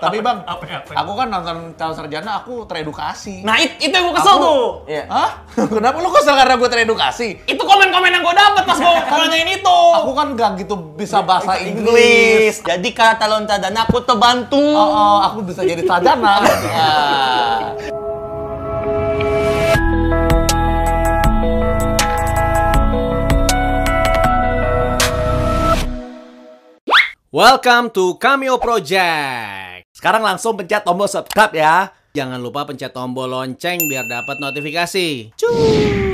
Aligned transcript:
Tapi 0.00 0.18
bang, 0.18 0.38
Apa 0.50 0.64
ya, 0.64 0.78
apa 0.78 0.90
ya? 0.90 0.96
aku 0.98 1.12
kan 1.14 1.26
nonton 1.28 1.56
calon 1.74 1.94
sarjana, 1.94 2.30
aku 2.38 2.64
teredukasi. 2.64 3.44
Nah, 3.44 3.56
it- 3.56 3.76
itu 3.78 3.90
yang 3.90 4.08
gue 4.08 4.16
kesel 4.16 4.32
Aku- 4.32 4.42
tuh. 4.42 4.64
Iya. 4.86 5.04
Hah? 5.06 5.30
Kenapa 5.76 5.96
lu 5.96 6.08
kesel 6.08 6.34
karena 6.34 6.54
gue 6.56 6.68
teredukasi? 6.68 7.28
Itu 7.44 7.60
komen-komen 7.60 8.10
yang 8.10 8.22
gue 8.22 8.34
dapet 8.34 8.62
pas 8.64 8.76
gue 8.76 8.92
nanyain 9.20 9.50
itu. 9.52 9.78
Aku 9.94 10.10
kan 10.12 10.32
gak 10.32 10.50
gitu 10.58 10.74
bisa 10.94 11.20
bahasa 11.20 11.60
Inggris. 11.60 12.58
Jadi 12.60 12.88
kata 12.90 13.24
loncat 13.26 13.60
dan 13.60 13.76
aku 13.76 14.00
terbantu. 14.00 14.56
Oh, 14.56 14.88
oh, 14.88 15.18
aku 15.22 15.44
bisa 15.44 15.60
jadi 15.60 15.84
sarjana. 15.84 16.40
Ah. 16.72 17.99
Welcome 27.30 27.94
to 27.94 28.18
Cameo 28.18 28.58
Project. 28.58 29.86
Sekarang 29.94 30.18
langsung 30.18 30.58
pencet 30.58 30.82
tombol 30.82 31.06
subscribe 31.06 31.54
ya. 31.54 31.94
Jangan 32.10 32.42
lupa 32.42 32.66
pencet 32.66 32.90
tombol 32.90 33.30
lonceng 33.30 33.86
biar 33.86 34.02
dapat 34.02 34.42
notifikasi. 34.42 35.30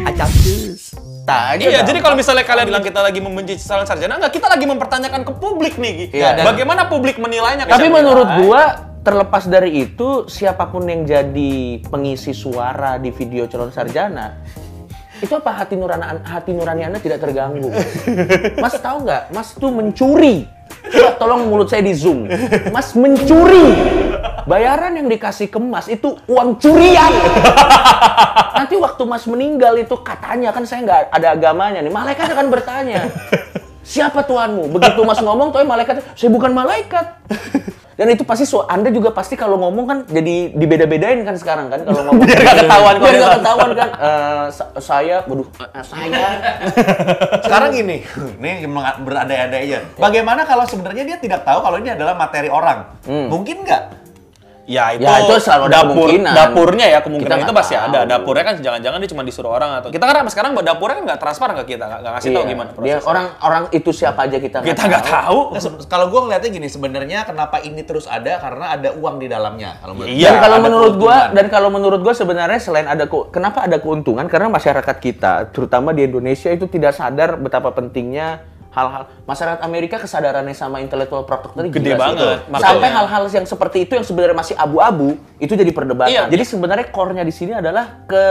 Acapus. 0.04 0.92
Tak 1.24 1.56
aja 1.56 1.72
Iya, 1.72 1.80
jadi 1.88 2.04
kalau 2.04 2.20
misalnya 2.20 2.44
kalian 2.44 2.68
bilang 2.68 2.84
kita 2.84 3.00
lagi 3.00 3.24
membenci 3.24 3.56
calon 3.56 3.88
sarjana, 3.88 4.20
enggak, 4.20 4.36
kita 4.36 4.44
lagi 4.44 4.68
mempertanyakan 4.68 5.24
ke 5.24 5.32
publik 5.40 5.80
nih. 5.80 6.12
Iya, 6.12 6.36
dan- 6.36 6.52
Bagaimana 6.52 6.84
publik 6.84 7.16
menilainya? 7.16 7.64
Tapi 7.64 7.88
menurut 7.88 8.28
Syamila? 8.28 8.44
gua 8.44 8.62
terlepas 9.00 9.48
dari 9.48 9.88
itu 9.88 10.28
siapa 10.28 10.68
pun 10.68 10.84
yang 10.84 11.08
jadi 11.08 11.80
pengisi 11.80 12.36
suara 12.36 13.00
di 13.00 13.08
video 13.08 13.48
calon 13.48 13.72
sarjana 13.72 14.36
itu 15.16 15.32
apa 15.32 15.64
hati 15.64 15.80
nurani 15.80 16.20
hati 16.20 16.52
nurani 16.52 16.84
anda 16.84 17.00
tidak 17.00 17.24
terganggu 17.24 17.72
mas 18.60 18.76
tahu 18.76 19.08
nggak 19.08 19.32
mas 19.32 19.56
tuh 19.56 19.72
mencuri 19.72 20.44
coba 20.86 21.10
tolong 21.18 21.50
mulut 21.50 21.68
saya 21.68 21.82
di 21.84 21.94
zoom. 21.94 22.30
Mas 22.70 22.94
mencuri. 22.94 23.74
Bayaran 24.46 24.94
yang 24.94 25.10
dikasih 25.10 25.50
ke 25.50 25.58
mas 25.58 25.90
itu 25.90 26.14
uang 26.30 26.62
curian. 26.62 27.12
Nanti 28.56 28.78
waktu 28.78 29.02
mas 29.04 29.26
meninggal 29.26 29.74
itu 29.76 29.94
katanya 30.00 30.54
kan 30.54 30.62
saya 30.62 30.86
nggak 30.86 31.00
ada 31.10 31.28
agamanya 31.34 31.82
nih 31.82 31.92
malaikat 31.92 32.30
akan 32.30 32.46
bertanya 32.48 33.10
siapa 33.86 34.26
tuanmu? 34.26 34.70
Begitu 34.70 35.00
mas 35.06 35.22
ngomong 35.22 35.54
tuh 35.54 35.62
malaikat 35.62 36.02
saya 36.18 36.30
bukan 36.30 36.50
malaikat 36.50 37.06
dan 37.96 38.06
itu 38.06 38.22
pasti 38.22 38.44
so, 38.44 38.62
anda 38.62 38.88
juga 38.88 39.08
pasti 39.08 39.34
kalau 39.34 39.56
ngomong 39.58 39.84
kan 39.84 39.98
jadi 40.04 40.52
dibeda-bedain 40.52 41.24
kan 41.24 41.32
sekarang 41.34 41.66
kan 41.66 41.80
kalau 41.80 42.04
ngomong 42.06 42.22
Biar 42.22 42.38
nggak 42.38 42.56
ketahuan 42.62 42.94
biar 42.94 43.00
kalau 43.00 43.16
nggak 43.16 43.24
dia- 43.26 43.38
ketahuan 43.40 43.70
kan 43.72 43.88
sa- 44.48 44.72
saya 44.78 45.16
waduh 45.24 45.48
eh, 45.58 45.82
saya 45.82 46.26
Sekarang 47.46 47.70
gini, 47.72 48.02
ini 48.36 48.66
berandai-andai 48.98 49.60
aja. 49.64 49.78
Bagaimana 49.96 50.42
kalau 50.42 50.66
sebenarnya 50.66 51.04
dia 51.04 51.16
tidak 51.16 51.40
tahu 51.42 51.62
kalau 51.62 51.78
ini 51.78 51.88
adalah 51.88 52.12
materi 52.12 52.50
orang? 52.50 52.84
Mungkin 53.06 53.62
nggak? 53.62 53.82
Ya 54.66 54.90
itu, 54.90 55.00
Ya, 55.00 55.22
itu 55.22 55.34
selalu 55.38 55.64
ada 55.64 55.74
dapur, 55.78 55.86
kemungkinan. 56.10 56.32
dapurnya 56.34 56.86
ya 56.86 56.92
Kita 56.92 57.04
kemungkinan 57.06 57.36
itu 57.36 57.44
nggak 57.46 57.54
pasti 57.56 57.74
tahu. 57.74 57.86
ada. 57.86 58.00
Dapurnya 58.04 58.42
kan 58.42 58.54
jangan-jangan 58.58 58.98
dia 58.98 59.10
cuma 59.14 59.22
disuruh 59.22 59.52
orang 59.52 59.70
atau 59.78 59.88
kita 59.88 60.02
kan 60.02 60.26
sekarang 60.26 60.50
dapurnya 60.56 60.94
kan 60.96 61.04
nggak 61.06 61.20
transparan 61.22 61.54
ke 61.56 61.64
kita, 61.68 61.84
nggak 61.86 62.12
ngasih 62.12 62.28
tahu 62.28 62.42
Iya, 62.42 62.50
gimana 62.50 62.68
dia 62.68 62.74
prosesnya. 62.76 63.06
orang 63.06 63.26
orang 63.40 63.62
itu 63.70 63.90
siapa 63.90 64.20
aja 64.22 64.36
kita 64.36 64.56
kita 64.60 64.82
nggak 64.84 65.06
tahu. 65.06 65.38
Nah, 65.48 65.60
se- 65.62 65.86
kalau 65.86 66.06
gue 66.08 66.20
ngeliatnya 66.20 66.50
gini, 66.50 66.66
sebenarnya 66.66 67.18
kenapa 67.22 67.56
ini 67.60 67.80
terus 67.80 68.04
ada 68.04 68.32
karena 68.36 68.66
ada 68.68 68.90
uang 68.92 69.16
di 69.16 69.26
dalamnya. 69.26 69.78
Kalau 69.78 69.94
menurut 69.94 70.10
Iya, 70.12 70.28
dan 70.28 70.36
kalau 70.40 70.58
menurut 70.58 70.94
gua 70.96 71.14
keuntungan. 71.22 71.30
dan 71.32 71.46
kalau 71.46 71.68
menurut 71.70 72.00
gua 72.02 72.14
sebenarnya 72.16 72.58
selain 72.58 72.86
ada 72.86 73.04
ke- 73.04 73.26
kenapa 73.30 73.62
ada 73.62 73.78
keuntungan 73.78 74.26
karena 74.26 74.48
masyarakat 74.48 74.96
kita 74.98 75.32
terutama 75.48 75.94
di 75.94 76.02
Indonesia 76.04 76.50
itu 76.50 76.66
tidak 76.66 76.90
sadar 76.90 77.38
betapa 77.38 77.70
pentingnya 77.70 78.42
hal-hal 78.76 79.02
masyarakat 79.24 79.60
Amerika 79.60 79.96
kesadarannya 79.96 80.52
sama 80.52 80.78
intellectual 80.78 81.24
property 81.24 81.56
tadi 81.56 81.68
Gede 81.72 81.90
sih. 81.90 81.96
banget, 81.96 82.20
Itu. 82.38 82.52
makanya. 82.52 82.66
sampai 82.68 82.88
hal-hal 82.92 83.22
yang 83.32 83.46
seperti 83.48 83.78
itu 83.82 83.92
yang 83.94 84.04
sebenarnya 84.04 84.36
masih 84.36 84.54
abu-abu 84.54 85.08
itu 85.36 85.52
jadi 85.52 85.72
perdebatan 85.72 86.12
Iya. 86.12 86.22
jadi 86.28 86.44
sebenarnya 86.44 86.86
core-nya 86.90 87.24
di 87.24 87.32
sini 87.32 87.52
adalah 87.52 88.04
ke 88.04 88.24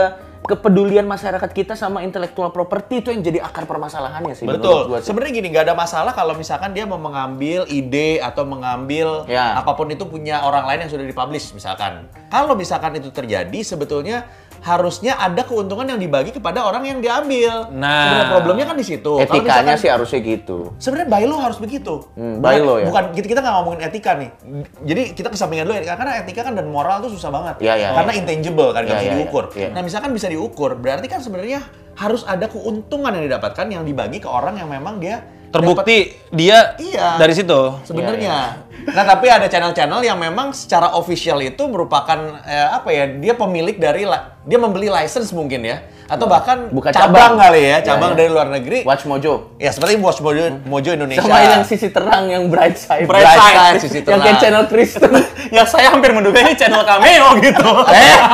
kepedulian 0.44 1.02
masyarakat 1.02 1.50
kita 1.50 1.74
sama 1.74 2.00
intellectual 2.00 2.54
property 2.54 3.02
itu 3.02 3.10
yang 3.10 3.18
jadi 3.18 3.42
akar 3.42 3.66
permasalahannya 3.66 4.30
sih 4.32 4.46
Betul. 4.46 4.94
sih. 4.94 5.10
Sebenarnya 5.10 5.32
gini, 5.34 5.50
nggak 5.50 5.66
ada 5.66 5.74
masalah 5.74 6.14
kalau 6.14 6.38
misalkan 6.38 6.70
dia 6.70 6.86
mau 6.86 6.94
mengambil 6.96 7.66
ide 7.66 8.22
atau 8.22 8.46
mengambil 8.46 9.26
Ya. 9.26 9.58
apa 9.58 9.74
pun 9.74 9.90
itu 9.90 10.06
punya 10.06 10.46
orang 10.46 10.62
lain 10.64 10.86
yang 10.86 10.92
sudah 10.92 11.02
dipublish 11.02 11.50
misalkan. 11.50 12.06
Kalau 12.30 12.54
misalkan 12.54 12.94
itu 12.94 13.10
terjadi, 13.10 13.58
sebetulnya 13.58 14.22
harusnya 14.62 15.16
ada 15.16 15.42
keuntungan 15.42 15.84
yang 15.84 15.98
dibagi 15.98 16.30
kepada 16.30 16.62
orang 16.62 16.86
yang 16.86 16.98
diambil. 17.00 17.68
Nah. 17.72 17.92
Sebenarnya 18.06 18.26
problemnya 18.30 18.66
kan 18.68 18.76
di 18.76 18.86
situ. 18.86 19.12
Etikanya 19.18 19.42
misalkan- 19.74 19.82
sih 19.82 19.90
harusnya 19.90 20.20
gitu 20.22 20.58
Sebenarnya 20.78 21.08
by 21.10 21.24
law 21.24 21.40
harus 21.40 21.58
begitu. 21.58 21.94
Hmm, 22.14 22.40
by 22.40 22.58
law 22.60 22.76
ya? 22.80 22.86
Bukan 22.88 23.04
kita 23.12 23.26
kita 23.28 23.40
nggak 23.42 23.54
ngomongin 23.60 23.80
etika 23.84 24.10
nih. 24.16 24.30
Jadi 24.84 25.02
kita 25.12 25.28
kesampingan 25.28 25.64
dulu 25.66 25.74
etika 25.76 25.94
karena 25.96 26.12
etika 26.20 26.40
kan 26.44 26.54
dan 26.54 26.66
moral 26.68 27.02
tuh 27.02 27.12
susah 27.12 27.28
banget. 27.28 27.60
Iya, 27.60 27.74
iya, 27.76 27.88
karena 27.92 28.12
iya. 28.12 28.20
intangible 28.22 28.70
kan 28.70 28.80
nggak 28.82 28.96
Iya, 28.96 29.02
bisa 29.02 29.10
iya, 29.10 29.16
diukur. 29.18 29.44
iya. 29.52 29.68
Nah 29.74 29.80
misalkan 29.82 30.10
bisa 30.12 30.26
diukur, 30.26 30.70
berarti 30.76 31.06
kan 31.06 31.20
sebenarnya 31.20 31.60
harus 31.96 32.22
ada 32.22 32.44
keuntungan 32.46 33.08
yang 33.08 33.24
didapatkan 33.24 33.66
yang 33.66 33.82
dibagi 33.82 34.20
ke 34.20 34.28
orang 34.28 34.60
yang 34.60 34.68
memang 34.68 35.00
dia 35.00 35.24
Terbukti 35.46 36.12
dia 36.28 36.76
Iya. 36.76 37.16
dari 37.16 37.32
situ. 37.32 37.80
sebenarnya. 37.86 38.60
Nah 38.86 39.04
tapi 39.06 39.30
ada 39.30 39.46
channel-channel 39.46 40.04
yang 40.04 40.18
memang 40.20 40.52
secara 40.52 40.92
official 40.92 41.40
itu 41.40 41.64
merupakan 41.64 42.18
eh, 42.44 42.68
apa 42.68 42.92
ya 42.92 43.08
dia 43.08 43.32
pemilik 43.32 43.78
dari 43.78 44.04
dia 44.46 44.56
membeli 44.56 44.86
license 44.86 45.30
mungkin 45.30 45.60
ya 45.60 45.78
atau 46.06 46.24
bahkan 46.24 46.70
Buka 46.70 46.88
cabang, 46.88 47.34
cabang. 47.34 47.34
kali 47.36 47.60
ya 47.60 47.66
Iya, 47.66 47.78
cabang 47.84 48.14
iya. 48.14 48.16
dari 48.16 48.30
luar 48.30 48.46
negeri. 48.48 48.78
Watch 48.80 49.04
Mojo 49.04 49.58
Ya 49.58 49.68
seperti 49.68 49.98
Watch 49.98 50.20
Mojo, 50.20 50.38
Mojo 50.62 50.90
Indonesia. 50.92 51.18
sama 51.18 51.42
yang 51.42 51.66
sisi 51.66 51.90
terang 51.90 52.24
yang 52.26 52.46
bright 52.46 52.78
side 52.78 53.04
Bright 53.04 53.26
side, 53.26 53.82
sisi 53.82 53.98
yang 54.00 54.16
kayak 54.16 54.22
terang. 54.22 54.38
channel 54.38 54.64
Kristen 54.66 55.10
yang 55.56 55.66
saya 55.66 55.90
hampir 55.90 56.10
menduga 56.10 56.38
ini 56.40 56.54
channel 56.54 56.80
cameo 56.80 57.34
gitu. 57.42 57.66
Eh. 57.90 58.18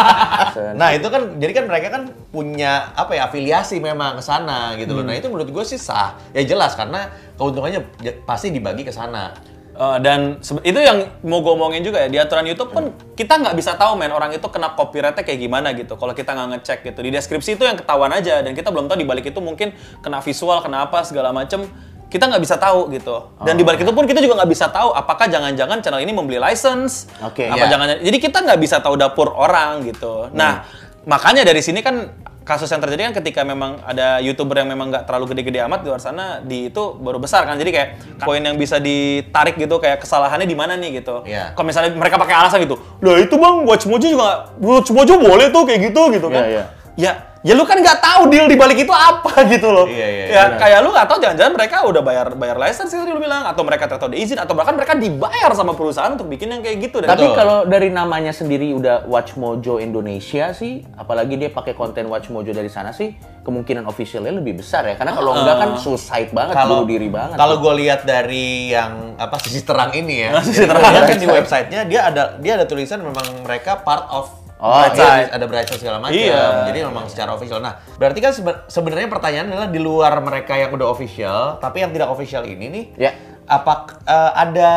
Nah 0.72 0.92
itu 0.92 1.06
kan 1.06 1.36
jadi 1.36 1.52
kan 1.54 1.64
mereka 1.64 1.88
kan 1.90 2.02
punya 2.28 2.92
apa 2.92 3.12
ya 3.12 3.24
afiliasi 3.24 3.78
memang 3.78 4.16
ke 4.16 4.22
sana 4.22 4.76
gitu 4.76 4.92
loh. 4.92 5.02
Nah 5.02 5.14
itu 5.14 5.26
menurut 5.26 5.48
gue 5.48 5.64
sih 5.64 5.76
sah. 5.76 6.12
Ya 6.30 6.44
jelas 6.44 6.72
karena 6.72 7.08
keuntungannya 7.34 7.88
j- 7.98 8.20
pasti 8.22 8.48
dibagi 8.48 8.82
ke 8.82 8.92
sana. 8.92 9.32
Eh, 9.72 9.98
dan 10.04 10.36
itu 10.68 10.76
yang 10.84 11.08
mau 11.24 11.40
gue 11.40 11.52
omongin 11.56 11.80
juga 11.80 12.04
ya 12.04 12.08
di 12.12 12.20
aturan 12.20 12.44
YouTube 12.44 12.76
pun 12.76 12.92
kita 13.16 13.40
nggak 13.40 13.56
bisa 13.56 13.72
tahu 13.72 13.96
men 13.96 14.12
orang 14.12 14.28
itu 14.36 14.44
kena 14.52 14.76
copyrightnya 14.76 15.24
kayak 15.24 15.40
gimana 15.40 15.72
gitu. 15.72 15.96
Kalau 15.96 16.12
kita 16.12 16.36
nggak 16.36 16.48
ngecek 16.60 16.78
gitu. 16.92 17.00
Di 17.00 17.08
deskripsi 17.08 17.56
itu 17.56 17.64
yang 17.64 17.80
ketahuan 17.80 18.12
aja 18.12 18.44
dan 18.44 18.52
kita 18.52 18.68
belum 18.68 18.84
tahu 18.92 19.00
di 19.00 19.08
balik 19.08 19.32
itu 19.32 19.40
mungkin 19.40 19.72
kena 20.04 20.20
visual 20.20 20.60
kena 20.60 20.84
apa 20.84 21.00
segala 21.08 21.32
macem 21.32 21.64
kita 22.12 22.28
nggak 22.28 22.44
bisa 22.44 22.60
tahu 22.60 22.92
gitu. 22.92 23.32
Dan 23.40 23.56
di 23.56 23.64
balik 23.64 23.80
itu 23.80 23.92
pun 23.96 24.04
kita 24.04 24.20
juga 24.20 24.44
nggak 24.44 24.50
bisa 24.52 24.68
tahu 24.68 24.92
apakah 24.92 25.24
jangan-jangan 25.32 25.80
channel 25.80 26.04
ini 26.04 26.12
membeli 26.12 26.36
license 26.36 27.08
Oke. 27.24 27.48
apa 27.48 27.64
Iya. 27.64 27.72
jangan 27.72 27.86
jadi 28.04 28.18
kita 28.20 28.38
nggak 28.44 28.60
bisa 28.60 28.76
tahu 28.84 29.00
dapur 29.00 29.32
orang 29.32 29.88
gitu. 29.88 30.28
Nah 30.36 30.68
makanya 31.08 31.48
dari 31.48 31.64
sini 31.64 31.80
kan 31.80 32.12
kasus 32.42 32.66
yang 32.66 32.78
terjadi 32.78 33.08
kan 33.08 33.14
ketika 33.16 33.40
memang 33.42 33.78
ada 33.80 34.18
youtuber 34.18 34.54
yang 34.54 34.66
memang 34.66 34.90
nggak 34.90 35.06
terlalu 35.06 35.30
gede-gede 35.30 35.62
amat 35.62 35.80
di 35.80 35.88
luar 35.88 35.98
sana 35.98 36.38
di 36.38 36.66
itu 36.66 36.82
baru 36.94 37.16
besar 37.16 37.42
kan 37.42 37.54
jadi 37.54 37.70
kayak 37.70 37.88
poin 38.20 38.38
yang 38.38 38.54
bisa 38.54 38.76
ditarik 38.76 39.54
gitu 39.56 39.78
kayak 39.78 39.98
kesalahannya 39.98 40.44
di 40.44 40.54
mana 40.54 40.74
nih 40.74 40.98
gitu 40.98 41.22
Iya. 41.22 41.54
kalau 41.54 41.66
misalnya 41.66 41.94
mereka 41.94 42.18
pakai 42.18 42.34
alasan 42.36 42.60
gitu 42.60 42.76
lah 42.98 43.16
itu 43.16 43.32
bang 43.32 43.56
watch 43.62 43.86
mojo 43.86 44.04
juga 44.04 44.28
watch 44.58 44.90
mojo 44.90 45.14
boleh 45.16 45.48
tuh 45.48 45.62
kayak 45.62 45.80
gitu 45.88 46.02
gitu 46.10 46.26
kan 46.28 46.42
Iya, 46.42 46.62
iya. 46.98 47.10
ya 47.10 47.12
ya 47.42 47.58
lu 47.58 47.66
kan 47.66 47.78
nggak 47.78 47.98
tahu 47.98 48.30
deal 48.30 48.46
di 48.46 48.54
balik 48.54 48.86
itu 48.86 48.94
apa 48.94 49.42
gitu 49.52 49.68
loh 49.74 49.86
Iya, 49.90 50.06
iya, 50.08 50.24
ya 50.30 50.42
iya. 50.46 50.58
kayak 50.58 50.78
lu 50.86 50.94
nggak 50.94 51.06
tahu 51.10 51.18
jangan-jangan 51.18 51.52
mereka 51.58 51.76
udah 51.84 52.02
bayar 52.02 52.26
bayar 52.38 52.56
license 52.58 52.94
itu 52.94 53.02
lu 53.02 53.18
bilang 53.18 53.42
atau 53.44 53.62
mereka 53.66 53.90
ternyata 53.90 54.06
udah 54.06 54.18
izin 54.18 54.38
atau 54.38 54.54
bahkan 54.54 54.74
mereka 54.78 54.94
dibayar 54.94 55.50
sama 55.58 55.74
perusahaan 55.74 56.14
untuk 56.14 56.30
bikin 56.30 56.54
yang 56.54 56.62
kayak 56.62 56.78
gitu 56.86 57.02
dan 57.02 57.10
Tapi 57.12 57.26
kalau 57.34 57.66
dari 57.66 57.90
namanya 57.90 58.30
sendiri 58.30 58.70
udah 58.72 59.04
Watch 59.10 59.34
Mojo 59.34 59.82
Indonesia 59.82 60.54
sih, 60.54 60.86
apalagi 60.94 61.34
dia 61.36 61.50
pakai 61.50 61.74
konten 61.74 62.06
Watch 62.08 62.30
Mojo 62.30 62.54
dari 62.54 62.70
sana 62.70 62.94
sih, 62.94 63.12
kemungkinan 63.42 63.84
officialnya 63.90 64.32
lebih 64.38 64.62
besar 64.62 64.86
ya. 64.86 64.94
Karena 64.94 65.12
kalau 65.12 65.34
enggak 65.34 65.56
kan 65.58 65.70
suicide 65.76 66.30
banget, 66.32 66.54
bunuh 66.62 66.86
diri 66.88 67.08
banget. 67.10 67.36
Kalau 67.36 67.58
gue 67.58 67.74
lihat 67.84 68.06
dari 68.06 68.70
yang 68.70 69.18
apa 69.18 69.36
sisi 69.42 69.66
terang 69.66 69.90
ini 69.92 70.30
ya, 70.30 70.40
Sisi 70.40 70.64
terang. 70.64 70.82
kan 70.82 71.18
di 71.18 71.28
websitenya 71.28 71.80
dia 71.84 72.00
ada 72.08 72.38
dia 72.38 72.56
ada 72.56 72.64
tulisan 72.64 73.02
memang 73.02 73.44
mereka 73.44 73.82
part 73.82 74.06
of 74.08 74.41
Oh, 74.62 74.78
Bright 74.78 74.94
iya. 74.94 75.02
Side, 75.02 75.28
ada 75.34 75.44
bright 75.44 75.66
Side 75.66 75.80
segala 75.80 75.98
macam. 75.98 76.14
Iya. 76.14 76.70
Jadi 76.70 76.78
memang 76.80 77.04
secara 77.06 77.34
official. 77.34 77.58
Nah, 77.58 77.82
berarti 77.92 78.18
kan 78.18 78.30
sebe- 78.30 78.62
sebenarnya 78.66 79.10
pertanyaan 79.10 79.50
adalah 79.50 79.66
di 79.66 79.76
luar 79.76 80.14
mereka 80.18 80.54
yang 80.54 80.70
udah 80.70 80.86
official, 80.86 81.58
tapi 81.58 81.82
yang 81.82 81.90
tidak 81.90 82.06
official 82.08 82.42
ini 82.42 82.70
nih, 82.70 82.84
Ya. 82.96 83.10
apa 83.44 83.98
eh, 84.00 84.30
ada 84.32 84.70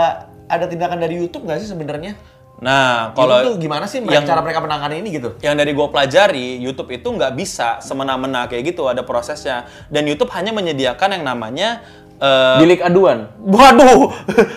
ada 0.46 0.66
tindakan 0.66 0.98
dari 0.98 1.16
YouTube 1.16 1.46
nggak 1.46 1.62
sih 1.62 1.70
sebenarnya? 1.70 2.18
nah 2.56 3.12
Kalau 3.12 3.44
tuh 3.44 3.60
gimana 3.60 3.84
sih 3.84 4.00
mereka, 4.00 4.16
yang- 4.16 4.26
cara 4.26 4.40
mereka 4.40 4.60
menangani 4.60 5.04
ini 5.04 5.10
gitu? 5.14 5.36
yang 5.38 5.54
dari 5.54 5.70
gue 5.70 5.86
pelajari, 5.86 6.56
YouTube 6.58 6.88
itu 6.90 7.06
nggak 7.06 7.36
bisa 7.36 7.78
semena-mena 7.78 8.48
kayak 8.48 8.72
gitu, 8.72 8.88
ada 8.88 9.04
prosesnya. 9.04 9.68
Dan 9.86 10.08
YouTube 10.08 10.32
hanya 10.32 10.50
menyediakan 10.50 11.14
yang 11.14 11.24
namanya 11.24 11.84
eh, 12.16 12.58
Bilik 12.58 12.80
aduan. 12.80 13.28
Waduh, 13.38 14.08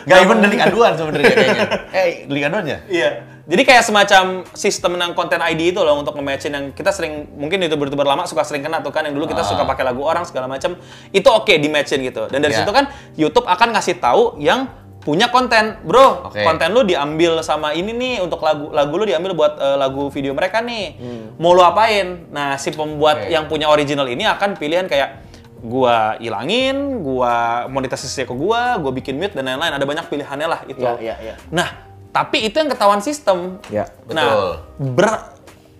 Gak 0.06 0.18
even 0.22 0.38
delik 0.38 0.62
aduan 0.62 0.94
sebenarnya 0.94 1.26
kayaknya. 1.28 1.66
Eh, 1.98 2.08
delik 2.24 2.44
aduan 2.46 2.64
ya? 2.64 2.78
Iya. 2.86 3.10
Jadi 3.48 3.62
kayak 3.64 3.80
semacam 3.80 4.44
sistem 4.52 5.00
yang 5.00 5.16
konten 5.16 5.40
ID 5.40 5.72
itu 5.72 5.80
loh 5.80 5.96
untuk 5.96 6.12
nge-matchin 6.20 6.52
yang 6.52 6.64
kita 6.76 6.92
sering 6.92 7.32
mungkin 7.32 7.64
youtuber-youtuber 7.64 8.04
lama 8.04 8.28
suka 8.28 8.44
sering 8.44 8.60
kena 8.60 8.84
tuh 8.84 8.92
kan 8.92 9.08
yang 9.08 9.16
dulu 9.16 9.24
kita 9.24 9.40
suka 9.40 9.64
pakai 9.64 9.88
lagu 9.88 10.04
orang 10.04 10.28
segala 10.28 10.44
macam 10.44 10.76
itu 11.08 11.24
oke 11.24 11.48
di 11.56 11.68
matchin 11.72 12.04
gitu. 12.04 12.28
Dan 12.28 12.44
dari 12.44 12.52
Iya. 12.52 12.68
situ 12.68 12.72
kan 12.76 12.92
YouTube 13.16 13.48
akan 13.48 13.72
ngasih 13.72 13.96
tahu 14.04 14.36
yang 14.36 14.68
punya 15.00 15.32
konten, 15.32 15.80
bro. 15.80 16.28
Oke. 16.28 16.44
Konten 16.44 16.76
lu 16.76 16.84
diambil 16.84 17.40
sama 17.40 17.72
ini 17.72 17.96
nih 17.96 18.14
untuk 18.20 18.44
lagu 18.44 18.68
lagu 18.68 18.92
lu 19.00 19.08
diambil 19.08 19.32
buat 19.32 19.56
eh, 19.56 19.76
lagu 19.80 20.12
video 20.12 20.36
mereka 20.36 20.60
nih. 20.60 21.00
Hmm. 21.00 21.40
Mau 21.40 21.56
lu 21.56 21.64
apain? 21.64 22.28
Nah, 22.28 22.60
si 22.60 22.68
pembuat 22.68 23.24
Oke. 23.24 23.32
yang 23.32 23.48
punya 23.48 23.72
original 23.72 24.04
ini 24.04 24.28
akan 24.28 24.60
pilihan 24.60 24.84
kayak 24.84 25.24
gua 25.64 26.20
ilangin, 26.20 27.00
gua 27.00 27.64
monetisasi 27.72 28.28
ke 28.28 28.34
gua, 28.36 28.76
gua 28.76 28.92
bikin 28.92 29.16
mute 29.16 29.32
dan 29.32 29.48
lain-lain. 29.48 29.72
Ada 29.72 29.88
banyak 29.88 30.04
pilihannya 30.12 30.44
lah 30.44 30.60
itu. 30.68 30.84
Iya, 30.84 31.00
iya, 31.00 31.14
iya. 31.24 31.34
Nah, 31.48 31.87
tapi 32.12 32.48
itu 32.48 32.56
yang 32.56 32.70
ketahuan 32.72 33.00
sistem. 33.04 33.60
Ya. 33.68 33.88
Nah, 34.08 34.28
Betul. 34.28 34.50
ber- 34.96 35.26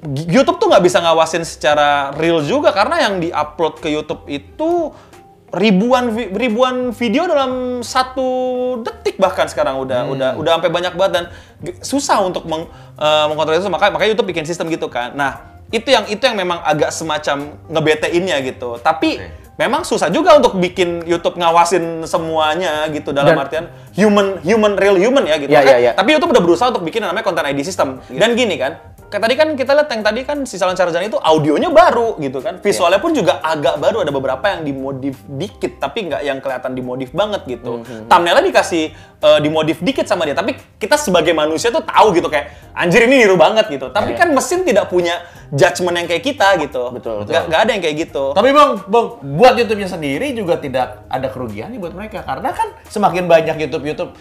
YouTube 0.06 0.62
tuh 0.62 0.70
nggak 0.70 0.84
bisa 0.86 1.02
ngawasin 1.02 1.42
secara 1.42 2.14
real 2.14 2.38
juga 2.46 2.70
karena 2.70 3.02
yang 3.10 3.19
diupload 3.19 3.82
ke 3.82 3.90
YouTube 3.90 4.22
itu 4.30 4.94
ribuan 5.50 6.12
vi- 6.14 6.30
ribuan 6.30 6.94
video 6.94 7.26
dalam 7.26 7.82
satu 7.82 8.28
detik 8.84 9.19
bahkan 9.19 9.48
sekarang 9.50 9.80
udah 9.80 10.06
udah 10.06 10.30
udah 10.38 10.52
sampai 10.60 10.70
banyak 10.70 10.94
banget 10.94 11.12
dan 11.19 11.25
susah 11.82 12.22
untuk 12.22 12.46
meng, 12.46 12.70
eh, 13.00 13.25
mengkontrol 13.26 13.58
itu 13.58 13.72
makanya 13.72 13.92
makanya 13.98 14.10
YouTube 14.14 14.28
bikin 14.30 14.46
sistem 14.46 14.70
gitu 14.70 14.86
kan. 14.86 15.16
Nah 15.19 15.58
itu 15.75 15.88
yang 15.90 16.06
itu 16.06 16.20
yang 16.22 16.36
memang 16.36 16.62
agak 16.62 16.94
semacam 16.94 17.58
ngebetein 17.66 18.25
gitu. 18.54 18.78
Tapi 18.78 19.19
Oke. 19.19 19.48
Memang 19.58 19.82
susah 19.82 20.06
juga 20.08 20.38
untuk 20.38 20.55
bikin 20.56 21.02
YouTube 21.02 21.34
ngawasin 21.34 22.06
semuanya 22.06 22.87
gitu 22.94 23.10
dalam 23.10 23.34
Dan- 23.34 23.43
artian 23.43 23.64
human 23.93 24.38
human 24.46 24.78
real 24.78 24.94
human 24.94 25.26
ya 25.26 25.37
gitu. 25.43 25.50
Eh, 25.50 25.64
ya, 25.66 25.76
ya. 25.82 25.93
Tapi 25.99 26.14
YouTube 26.14 26.31
udah 26.31 26.43
berusaha 26.43 26.70
untuk 26.70 26.87
bikin 26.87 27.02
namanya 27.02 27.26
konten 27.26 27.43
ID 27.43 27.66
system. 27.66 27.99
Dan 28.06 28.38
gini 28.38 28.55
kan, 28.55 28.78
kayak 29.08 29.22
tadi 29.25 29.34
kan 29.34 29.49
kita 29.56 29.72
lihat 29.72 29.88
yang 29.88 30.02
tadi 30.05 30.20
kan 30.22 30.38
si 30.44 30.60
Salon 30.60 30.76
Sarjana 30.76 31.05
itu 31.05 31.16
audionya 31.16 31.72
baru 31.72 32.20
gitu 32.20 32.38
kan. 32.38 32.60
Visualnya 32.60 33.00
pun 33.00 33.16
juga 33.16 33.40
agak 33.40 33.81
baru, 33.81 34.05
ada 34.05 34.12
beberapa 34.12 34.44
yang 34.52 34.69
dimodif 34.69 35.16
dikit 35.25 35.81
tapi 35.81 36.12
nggak 36.12 36.22
yang 36.22 36.38
kelihatan 36.38 36.76
dimodif 36.76 37.10
banget 37.16 37.43
gitu. 37.49 37.81
Thumbnailnya 38.06 38.44
dikasih 38.44 38.84
eh, 39.19 39.38
dimodif 39.43 39.81
dikit 39.81 40.05
sama 40.05 40.28
dia, 40.28 40.37
tapi 40.37 40.55
kita 40.76 40.94
sebagai 40.94 41.32
manusia 41.32 41.72
tuh 41.72 41.82
tahu 41.82 42.14
gitu 42.14 42.28
kayak 42.28 42.52
anjir 42.76 43.08
ini 43.08 43.25
niru 43.25 43.34
banget 43.34 43.66
gitu. 43.72 43.88
Tapi 43.88 44.14
Iya. 44.14 44.20
kan 44.22 44.28
mesin 44.31 44.62
tidak 44.62 44.87
punya 44.93 45.25
judgement 45.50 45.96
yang 45.96 46.06
kayak 46.06 46.22
kita 46.22 46.49
gitu. 46.61 46.93
Betul, 46.93 47.25
Nggak, 47.25 47.44
nggak 47.49 47.61
ada 47.64 47.70
yang 47.72 47.82
kayak 47.82 47.96
gitu. 48.06 48.25
Tapi 48.37 48.49
bang, 48.52 48.70
bang, 48.84 49.06
buat 49.34 49.54
YouTube-nya 49.56 49.88
sendiri 49.88 50.37
juga 50.37 50.61
tidak 50.61 51.08
ada 51.08 51.26
kerugian 51.32 51.72
nih 51.72 51.81
buat 51.81 51.96
mereka 51.96 52.20
karena 52.22 52.52
kan 52.52 52.69
semakin 52.87 53.25
banyak 53.25 53.56
YouTube-YouTube 53.66 54.12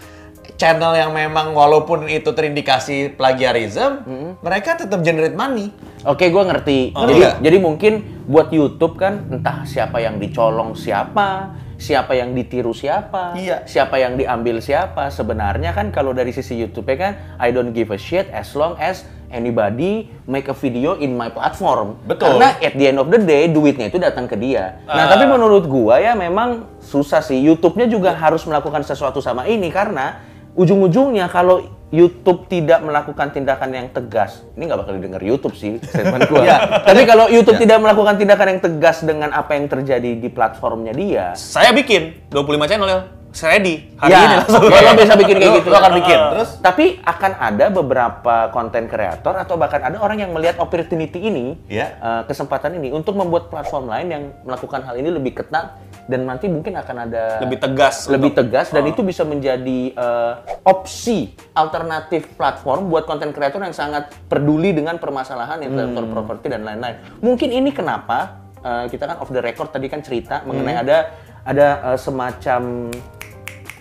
channel 0.56 0.96
yang 0.96 1.12
memang 1.12 1.52
walaupun 1.52 2.08
itu 2.08 2.32
terindikasi 2.32 3.12
plagiarism, 3.12 4.06
mereka 4.40 4.78
tetap 4.78 5.02
generate 5.02 5.34
money. 5.34 5.68
Oke, 6.06 6.30
gue 6.30 6.42
ngerti. 6.42 6.78
Oh, 6.94 7.04
jadi, 7.04 7.14
iya. 7.18 7.30
jadi 7.42 7.58
mungkin 7.58 7.92
buat 8.24 8.48
YouTube 8.48 8.96
kan 8.96 9.28
entah 9.28 9.66
siapa 9.66 9.98
yang 9.98 10.16
dicolong 10.16 10.72
siapa, 10.72 11.52
siapa 11.76 12.14
yang 12.14 12.32
ditiru 12.32 12.70
siapa, 12.72 13.34
Iya. 13.34 13.66
siapa 13.66 13.98
yang 13.98 14.14
diambil 14.14 14.62
siapa. 14.62 15.10
Sebenarnya 15.10 15.74
kan 15.74 15.90
kalau 15.90 16.14
dari 16.14 16.30
sisi 16.30 16.54
YouTube 16.54 16.88
kan, 16.96 17.36
I 17.36 17.50
don't 17.50 17.74
give 17.74 17.90
a 17.90 17.98
shit 17.98 18.30
as 18.30 18.54
long 18.54 18.78
as 18.78 19.02
anybody 19.28 20.08
make 20.24 20.48
a 20.48 20.56
video 20.56 20.96
in 20.96 21.12
my 21.12 21.28
platform. 21.28 22.00
Betul. 22.08 22.40
Karena 22.40 22.56
at 22.58 22.72
the 22.74 22.84
end 22.88 22.98
of 22.98 23.12
the 23.12 23.20
day 23.20 23.44
duitnya 23.46 23.92
itu 23.92 24.00
datang 24.00 24.24
ke 24.24 24.34
dia. 24.40 24.80
Nah, 24.88 25.04
Ah. 25.04 25.08
tapi 25.12 25.28
menurut 25.28 25.68
gua 25.68 26.00
ya 26.00 26.16
memang 26.16 26.64
susah 26.80 27.20
sih. 27.20 27.36
YouTube-nya 27.36 27.86
juga 27.86 28.16
harus 28.16 28.42
melakukan 28.48 28.80
sesuatu 28.82 29.20
sama 29.20 29.44
ini 29.44 29.68
karena 29.68 30.24
ujung-ujungnya 30.58 31.30
kalau 31.30 31.62
YouTube 31.88 32.44
tidak 32.52 32.84
melakukan 32.84 33.32
tindakan 33.32 33.72
yang 33.72 33.88
tegas, 33.88 34.44
ini 34.52 34.68
nggak 34.68 34.80
bakal 34.84 34.92
didengar 34.92 35.22
YouTube 35.24 35.56
sih 35.56 35.80
statement 35.80 36.28
gua. 36.28 36.44
Iya. 36.44 36.56
Tapi 36.90 37.02
kalau 37.08 37.32
YouTube 37.32 37.56
Iya. 37.56 37.64
tidak 37.64 37.78
melakukan 37.80 38.14
tindakan 38.20 38.46
yang 38.52 38.60
tegas 38.60 38.96
dengan 39.00 39.32
apa 39.32 39.56
yang 39.56 39.72
terjadi 39.72 40.10
di 40.20 40.28
platformnya 40.28 40.92
dia, 40.92 41.32
Saya 41.32 41.72
bikin 41.72 42.28
25 42.28 42.68
channel 42.68 42.90
ya. 42.90 43.00
Saya 43.28 43.60
ready. 43.60 43.92
Hari 43.94 44.08
ya, 44.08 44.18
ini 44.18 44.36
langsung. 44.40 44.62
lo 44.64 44.92
bisa 44.96 45.14
bikin 45.14 45.36
kayak 45.36 45.52
gitu. 45.60 45.68
lo 45.68 45.76
akan 45.76 45.92
bikin, 45.96 46.18
terus? 46.32 46.50
Tapi 46.58 46.84
akan 47.04 47.32
ada 47.36 47.66
beberapa 47.68 48.36
konten 48.48 48.88
kreator 48.88 49.36
atau 49.36 49.54
bahkan 49.54 49.84
ada 49.84 50.00
orang 50.00 50.16
yang 50.18 50.32
melihat 50.32 50.56
opportunity 50.58 51.20
ini, 51.20 51.60
Ya. 51.68 51.92
eh, 52.00 52.22
kesempatan 52.24 52.76
ini 52.76 52.88
untuk 52.88 53.14
membuat 53.14 53.48
platform 53.48 53.84
lain 53.86 54.06
yang 54.08 54.22
melakukan 54.44 54.80
hal 54.80 54.96
ini 54.96 55.12
lebih 55.12 55.36
ketat 55.36 55.76
dan 56.08 56.24
nanti 56.24 56.48
mungkin 56.48 56.72
akan 56.72 56.96
ada 57.04 57.38
Lebih 57.38 57.60
tegas 57.60 58.08
lebih 58.08 58.32
untuk- 58.32 58.40
tegas 58.42 58.72
dan 58.72 58.82
itu 58.82 59.00
bisa 59.02 59.22
menjadi 59.22 59.92
eh, 59.92 60.32
opsi 60.64 61.28
alternatif 61.52 62.32
platform 62.32 62.88
buat 62.88 63.04
konten 63.04 63.28
kreator 63.30 63.60
yang 63.60 63.72
sangat 63.72 64.08
peduli 64.24 64.72
dengan 64.72 64.96
permasalahan 64.96 65.60
intellectual 65.60 66.08
property 66.08 66.48
dan 66.48 66.64
lain-lain. 66.64 66.96
Mungkin 67.20 67.48
ini 67.50 67.70
kenapa 67.70 68.40
eh, 68.58 68.88
kita 68.88 69.04
kan 69.04 69.16
off 69.18 69.28
the 69.28 69.38
record 69.38 69.68
tadi 69.68 69.86
kan 69.86 70.00
cerita 70.00 70.40
mengenai 70.42 70.76
ada 70.78 70.98
ada 71.44 71.66
eh, 71.86 71.98
semacam 71.98 72.88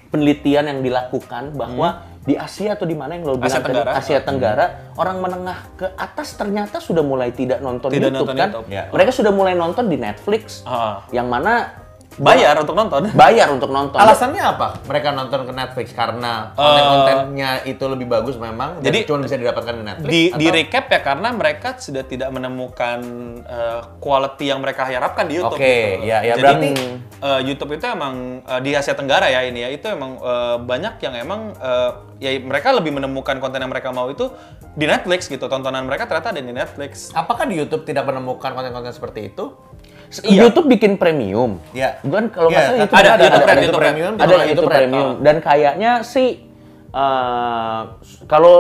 penelitian 0.08 0.68
yang 0.68 0.80
dilakukan 0.82 1.52
bahwa 1.54 2.04
di 2.24 2.36
Asia 2.36 2.76
atau 2.76 2.84
di 2.84 2.92
mana 2.92 3.16
yang 3.16 3.24
lo 3.24 3.40
bilang 3.40 3.48
Asia 3.48 3.60
tadi, 3.62 3.72
Tenggara. 3.72 3.92
Asia 3.94 4.20
Tenggara 4.20 4.66
orang 4.96 5.18
menengah 5.18 5.60
ke 5.74 5.88
atas 5.96 6.36
ternyata 6.36 6.78
sudah 6.78 7.00
mulai 7.00 7.32
tidak 7.32 7.60
nonton 7.60 7.88
Tidak 7.88 8.04
YouTube 8.06 8.28
nonton 8.28 8.36
kan 8.36 8.50
YouTube. 8.52 8.68
Ya. 8.68 8.84
mereka 8.92 9.12
sudah 9.16 9.32
mulai 9.32 9.56
nonton 9.56 9.88
di 9.88 9.96
Netflix 9.96 10.60
Ah. 10.64 11.08
yang 11.10 11.32
mana 11.32 11.72
Bayar 12.18 12.58
untuk 12.58 12.74
nonton. 12.74 13.14
bayar 13.14 13.48
untuk 13.54 13.70
nonton 13.70 14.02
Alasannya 14.02 14.42
apa? 14.42 14.82
Mereka 14.90 15.14
nonton 15.14 15.46
ke 15.46 15.54
Netflix 15.54 15.94
karena 15.94 16.50
konten-kontennya 16.58 17.62
itu 17.70 17.86
lebih 17.86 18.10
bagus 18.10 18.42
memang. 18.42 18.82
Jadi- 18.82 19.06
cuma 19.06 19.22
bisa 19.22 19.38
didapatkan 19.38 19.74
di 19.78 19.84
Netflix. 19.86 20.10
di 20.10 20.22
di 20.34 20.48
recap 20.50 20.90
ya 20.90 21.00
karena 21.06 21.30
mereka 21.30 21.78
sudah 21.78 22.02
tidak 22.02 22.34
menemukan 22.34 23.00
eh, 23.46 23.82
quality 24.02 24.46
yang 24.50 24.60
mereka 24.66 24.90
harapkan 24.90 25.30
di 25.30 25.38
YouTube. 25.38 25.62
Oke, 25.62 26.02
gitu. 26.02 26.10
ya, 26.10 26.26
ya, 26.26 26.34
Jadi 26.36 26.42
berarti- 26.42 26.74
eh, 27.22 27.40
YouTube 27.46 27.72
itu 27.78 27.86
emang 27.86 28.42
eh, 28.42 28.60
di 28.66 28.72
Asia 28.74 28.98
Tenggara 28.98 29.30
ya 29.30 29.46
ini 29.46 29.62
ya 29.62 29.70
itu 29.70 29.86
emang 29.86 30.18
eh, 30.18 30.58
banyak 30.58 30.98
yang 30.98 31.14
emang 31.22 31.54
eh, 31.54 31.92
ya 32.18 32.30
mereka 32.42 32.74
lebih 32.74 32.98
menemukan 32.98 33.38
konten 33.38 33.62
yang 33.62 33.70
mereka 33.70 33.94
mau 33.94 34.10
itu 34.10 34.26
di 34.74 34.90
Netflix 34.90 35.30
gitu. 35.30 35.46
Tontonan 35.46 35.86
mereka 35.86 36.10
ternyata 36.10 36.34
ada 36.34 36.42
di 36.42 36.50
Netflix. 36.50 37.14
Apakah 37.14 37.46
di 37.46 37.62
YouTube 37.62 37.86
tidak 37.86 38.10
menemukan 38.10 38.58
konten-konten 38.58 38.90
seperti 38.90 39.30
itu? 39.30 39.54
Iya. 40.24 40.48
YouTube 40.48 40.68
bikin 40.68 40.96
premium. 40.96 41.60
Iya. 41.72 42.00
Kan 42.00 42.32
kalau 42.32 42.48
nggak 42.48 42.58
Iya, 42.58 42.68
salah 42.68 42.80
YouTube 42.80 42.98
ada, 42.98 43.10
ada, 43.10 43.24
YouTube 43.24 43.36
ada, 43.36 43.44
Red, 43.44 43.52
ada, 43.52 43.64
YouTube. 43.66 43.82
Premium, 43.84 44.14
ada 44.16 44.36
YouTube 44.46 44.68
Red. 44.68 44.80
premium. 44.80 45.08
Oh. 45.08 45.14
Dan 45.20 45.36
kayaknya 45.40 45.92
sih 46.02 46.30
eh, 46.90 47.82
kalau 48.26 48.56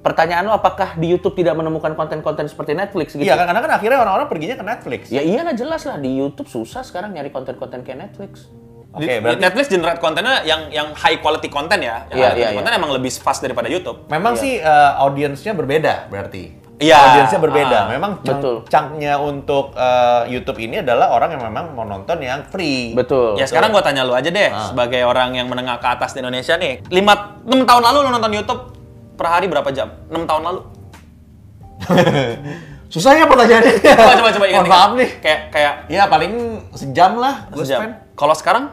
pertanyaan 0.00 0.48
lo 0.48 0.56
apakah 0.56 0.96
di 0.96 1.12
YouTube 1.12 1.36
tidak 1.36 1.52
menemukan 1.54 1.92
konten-konten 1.92 2.48
seperti 2.48 2.72
Netflix 2.72 3.12
gitu? 3.12 3.26
Iya, 3.26 3.36
karena 3.36 3.60
kan 3.60 3.72
akhirnya 3.76 3.98
orang-orang 4.00 4.28
perginya 4.30 4.56
ke 4.56 4.64
Netflix. 4.64 5.02
Ya 5.12 5.20
iyalah 5.20 5.52
jelas 5.52 5.84
lah 5.84 6.00
di 6.00 6.16
YouTube 6.16 6.48
susah 6.48 6.80
sekarang 6.80 7.12
nyari 7.12 7.28
konten-konten 7.28 7.84
kayak 7.84 8.08
Netflix. 8.08 8.48
Oke, 8.90 9.06
Di- 9.06 9.22
berarti 9.22 9.38
Netflix 9.38 9.66
generate 9.70 10.02
kontennya 10.02 10.42
yang 10.42 10.66
yang 10.66 10.90
high 10.98 11.22
quality 11.22 11.46
content 11.46 11.78
ya. 11.78 12.10
Yang 12.10 12.16
Iya, 12.16 12.26
high 12.26 12.34
quality 12.34 12.40
iya, 12.42 12.56
content 12.58 12.74
emang 12.74 12.90
lebih 12.90 13.10
fast 13.12 13.38
daripada 13.38 13.68
YouTube. 13.70 13.98
memang 14.10 14.34
sih 14.34 14.58
eh, 14.58 14.92
audiensnya 14.98 15.54
berbeda 15.54 16.10
berarti. 16.10 16.58
Iya. 16.80 16.96
Audiensnya 16.96 17.38
berbeda. 17.38 17.78
Ah, 17.78 17.86
memang 17.86 18.10
betul. 18.18 18.64
chunk-nya 18.64 19.14
untuk 19.16 19.76
eh, 19.76 20.22
YouTube 20.28 20.56
ini 20.58 20.80
adalah 20.80 21.12
orang 21.12 21.36
yang 21.36 21.44
memang 21.44 21.76
mau 21.76 21.84
nonton 21.84 22.16
yang 22.18 22.40
free. 22.44 22.96
Betul. 22.96 23.36
Ya 23.36 23.44
sekarang 23.44 23.68
gua 23.68 23.80
tanya 23.80 24.00
lu 24.00 24.10
aja 24.10 24.26
deh, 24.26 24.48
Ah. 24.48 24.66
sebagai 24.66 25.04
orang 25.04 25.32
yang 25.32 25.44
menengah 25.44 25.76
ke 25.76 25.86
atas 25.86 26.12
di 26.12 26.24
Indonesia 26.24 26.56
nih. 26.56 26.80
5 26.82 27.44
6 27.44 27.62
tahun 27.62 27.82
lalu 27.84 27.98
lu 28.00 28.10
nonton 28.10 28.32
YouTube 28.32 28.62
per 29.14 29.28
hari 29.28 29.44
berapa 29.44 29.68
jam? 29.70 29.92
6 30.08 30.24
tahun 30.24 30.42
lalu. 30.42 30.60
Susah 32.90 33.14
ya 33.14 33.24
pertanyaannya. 33.24 33.74
Coba 33.78 34.12
coba 34.16 34.30
coba 34.32 34.46
ingat. 34.48 34.58
Mohon 34.58 34.72
maaf 34.72 34.90
nih. 34.96 35.10
Kayak 35.20 35.40
kayak 35.50 35.72
Ya 35.86 36.02
paling 36.06 36.32
sejam 36.74 37.12
lah 37.16 37.46
gue 37.48 37.62
sejam. 37.62 37.78
spend. 37.78 37.92
Kalau 38.12 38.34
sekarang 38.34 38.64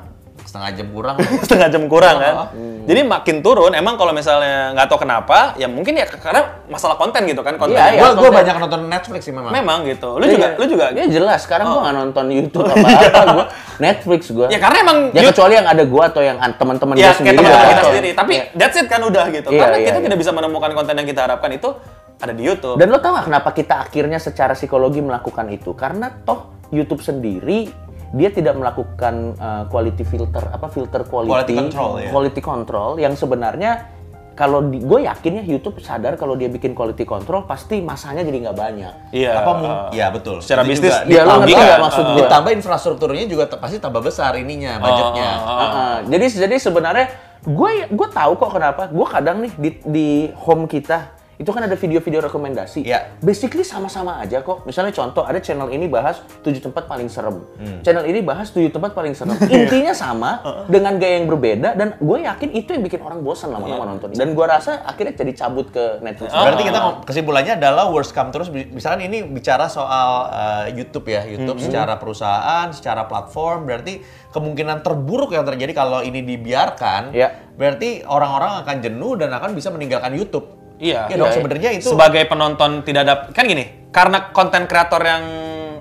Setengah 0.58 0.72
jam 0.74 0.88
kurang. 0.90 1.16
setengah 1.46 1.70
jam 1.70 1.84
kurang 1.86 2.16
kan. 2.18 2.34
Oh. 2.36 2.48
Jadi 2.88 3.02
makin 3.04 3.36
turun. 3.40 3.72
Emang 3.72 3.94
kalau 3.94 4.10
misalnya 4.10 4.74
nggak 4.74 4.88
tahu 4.88 5.04
kenapa, 5.04 5.54
ya 5.54 5.68
mungkin 5.68 5.94
ya 5.94 6.08
karena 6.08 6.64
masalah 6.66 6.96
konten 6.96 7.22
gitu 7.24 7.44
kan 7.44 7.54
konten. 7.56 7.76
Iya, 7.76 7.94
iya. 7.94 8.02
gue 8.02 8.10
gue 8.18 8.30
banyak 8.32 8.56
nonton 8.58 8.82
Netflix 8.88 9.22
sih 9.24 9.34
memang. 9.36 9.52
Memang 9.52 9.86
gitu. 9.86 10.16
Lu 10.16 10.26
juga 10.26 10.56
lu 10.56 10.66
juga. 10.66 10.86
Ya 10.92 11.06
jelas 11.06 11.44
sekarang 11.44 11.68
Oh. 11.68 11.72
gua 11.78 11.82
nggak 11.86 11.96
nonton 12.00 12.26
YouTube 12.32 12.64
apa-apa 12.66 13.22
gua 13.30 13.46
Netflix 13.86 14.22
gua. 14.32 14.48
Ya 14.48 14.58
karena 14.58 14.78
emang 14.82 14.98
Ya 15.12 15.22
kecuali 15.28 15.54
yang 15.54 15.68
ada 15.68 15.84
gua 15.84 16.04
atau 16.08 16.22
yang 16.24 16.40
an- 16.40 16.56
teman-teman 16.56 16.96
ya 16.96 17.00
gua 17.00 17.06
kayak 17.06 17.18
sendiri. 17.20 17.38
teman-teman 17.38 17.60
lah. 17.60 17.70
kita 17.70 17.84
sendiri. 17.86 18.10
Tapi 18.16 18.34
Iya. 18.34 18.44
that's 18.56 18.78
it 18.78 18.88
kan 18.88 19.02
udah 19.04 19.26
gitu. 19.30 19.50
Iya, 19.52 19.60
karena 19.62 19.78
iya, 19.78 19.86
kita 19.86 19.98
iya. 20.00 20.06
tidak 20.08 20.18
bisa 20.18 20.32
menemukan 20.32 20.72
konten 20.74 20.94
yang 20.96 21.08
kita 21.08 21.22
harapkan 21.24 21.52
itu 21.52 21.70
ada 22.18 22.34
di 22.34 22.44
YouTube. 22.44 22.78
Dan 22.80 22.88
lo 22.90 22.98
tau 22.98 23.14
gak 23.14 23.28
kenapa 23.28 23.50
kita 23.52 23.76
akhirnya 23.78 24.18
secara 24.18 24.56
psikologi 24.56 25.04
melakukan 25.04 25.46
itu? 25.52 25.76
Karena 25.76 26.10
toh 26.10 26.50
YouTube 26.74 27.00
sendiri 27.00 27.70
dia 28.10 28.30
tidak 28.30 28.56
melakukan 28.56 29.36
uh, 29.36 29.64
quality 29.68 30.02
filter 30.02 30.44
apa 30.48 30.68
filter 30.68 31.04
quality 31.04 31.32
Quality 31.32 31.56
control, 31.58 31.92
ya. 32.00 32.10
quality 32.10 32.42
control 32.42 32.90
yang 32.98 33.14
sebenarnya 33.14 33.72
kalau 34.32 34.62
gue 34.62 35.00
yakin 35.02 35.42
ya 35.42 35.44
YouTube 35.44 35.82
sadar 35.82 36.14
kalau 36.14 36.38
dia 36.38 36.46
bikin 36.46 36.72
quality 36.72 37.04
control 37.04 37.44
pasti 37.44 37.82
masanya 37.82 38.22
jadi 38.22 38.38
nggak 38.46 38.54
banyak. 38.56 38.94
Iya. 39.10 39.42
Apa 39.42 39.52
mung- 39.58 39.80
Ya 39.90 40.14
betul. 40.14 40.46
Secara 40.46 40.62
Itu 40.62 40.78
bisnis. 40.78 40.94
Iya, 41.10 41.26
lo 41.26 41.42
Ditambah- 41.42 41.42
ngerti 41.42 41.54
nggak 41.58 41.82
maksud 41.82 42.04
Ah. 42.06 42.10
gua? 42.14 42.20
Ditambah 42.22 42.52
infrastrukturnya 42.54 43.26
juga 43.26 43.44
pasti 43.58 43.82
tambah 43.82 43.98
besar 44.00 44.38
ininya, 44.38 44.78
budgetnya. 44.78 45.30
Oh, 45.34 45.42
oh, 45.42 45.50
oh. 45.50 45.58
Uh-uh. 45.66 45.96
Jadi 46.06 46.26
jadi 46.38 46.56
sebenarnya 46.62 47.06
gue 47.42 47.72
gue 47.90 48.08
tahu 48.14 48.32
kok 48.38 48.52
kenapa. 48.54 48.82
Gue 48.88 49.08
kadang 49.10 49.42
nih 49.42 49.52
di 49.58 49.70
di 49.84 50.08
home 50.38 50.70
kita 50.70 51.17
itu 51.38 51.54
kan 51.54 51.62
ada 51.62 51.78
video-video 51.78 52.18
rekomendasi. 52.20 52.82
Iya. 52.82 53.14
Basically 53.22 53.62
sama-sama 53.62 54.18
aja 54.18 54.42
kok. 54.42 54.66
Misalnya 54.66 54.90
contoh, 54.90 55.22
ada 55.22 55.38
channel 55.38 55.70
ini 55.70 55.86
bahas 55.86 56.18
tujuh 56.42 56.58
tempat 56.58 56.90
paling 56.90 57.06
serem. 57.08 57.46
Hmm. 57.62 57.86
Channel 57.86 58.10
ini 58.10 58.26
bahas 58.26 58.50
tujuh 58.50 58.74
tempat 58.74 58.98
paling 58.98 59.14
serem. 59.14 59.38
Intinya 59.54 59.94
sama, 59.94 60.42
dengan 60.74 60.98
gaya 60.98 61.22
yang 61.22 61.30
berbeda, 61.30 61.78
dan 61.78 61.94
gue 61.96 62.26
yakin 62.26 62.50
itu 62.58 62.74
yang 62.74 62.82
bikin 62.82 63.06
orang 63.06 63.22
bosan 63.22 63.54
lama-lama 63.54 63.86
Iya. 63.86 63.90
nonton. 63.94 64.10
Dan 64.18 64.34
gue 64.34 64.46
rasa 64.50 64.82
akhirnya 64.82 65.14
jadi 65.14 65.32
cabut 65.38 65.70
ke 65.70 66.02
Netflix. 66.02 66.34
Berarti 66.34 66.64
kita 66.66 66.80
ngom- 66.82 67.00
kesimpulannya 67.06 67.54
adalah 67.56 67.86
worst 67.88 68.18
come 68.18 68.34
terus. 68.34 68.50
Misalkan 68.50 69.06
ini 69.06 69.22
bicara 69.22 69.70
soal 69.70 70.10
uh, 70.28 70.66
YouTube 70.74 71.06
ya, 71.06 71.22
YouTube 71.22 71.62
secara 71.62 72.02
perusahaan, 72.02 72.74
secara 72.74 73.06
platform. 73.06 73.70
Berarti 73.70 74.02
kemungkinan 74.34 74.82
terburuk 74.82 75.38
yang 75.38 75.46
terjadi 75.46 75.70
kalau 75.72 76.02
ini 76.02 76.26
dibiarkan, 76.26 77.14
Ya. 77.14 77.46
berarti 77.54 78.02
orang-orang 78.04 78.66
akan 78.66 78.76
jenuh 78.82 79.14
dan 79.14 79.30
akan 79.30 79.54
bisa 79.54 79.70
meninggalkan 79.70 80.18
YouTube. 80.18 80.57
Iya. 80.78 81.10
Ya 81.10 81.16
dong, 81.18 81.30
Iya, 81.30 81.36
sebenarnya 81.42 81.70
itu 81.74 81.90
sebagai 81.90 82.24
penonton 82.30 82.86
tidak 82.86 83.02
ada 83.06 83.14
kan 83.34 83.50
gini 83.50 83.90
karena 83.90 84.30
konten 84.30 84.70
kreator 84.70 85.02
yang 85.02 85.24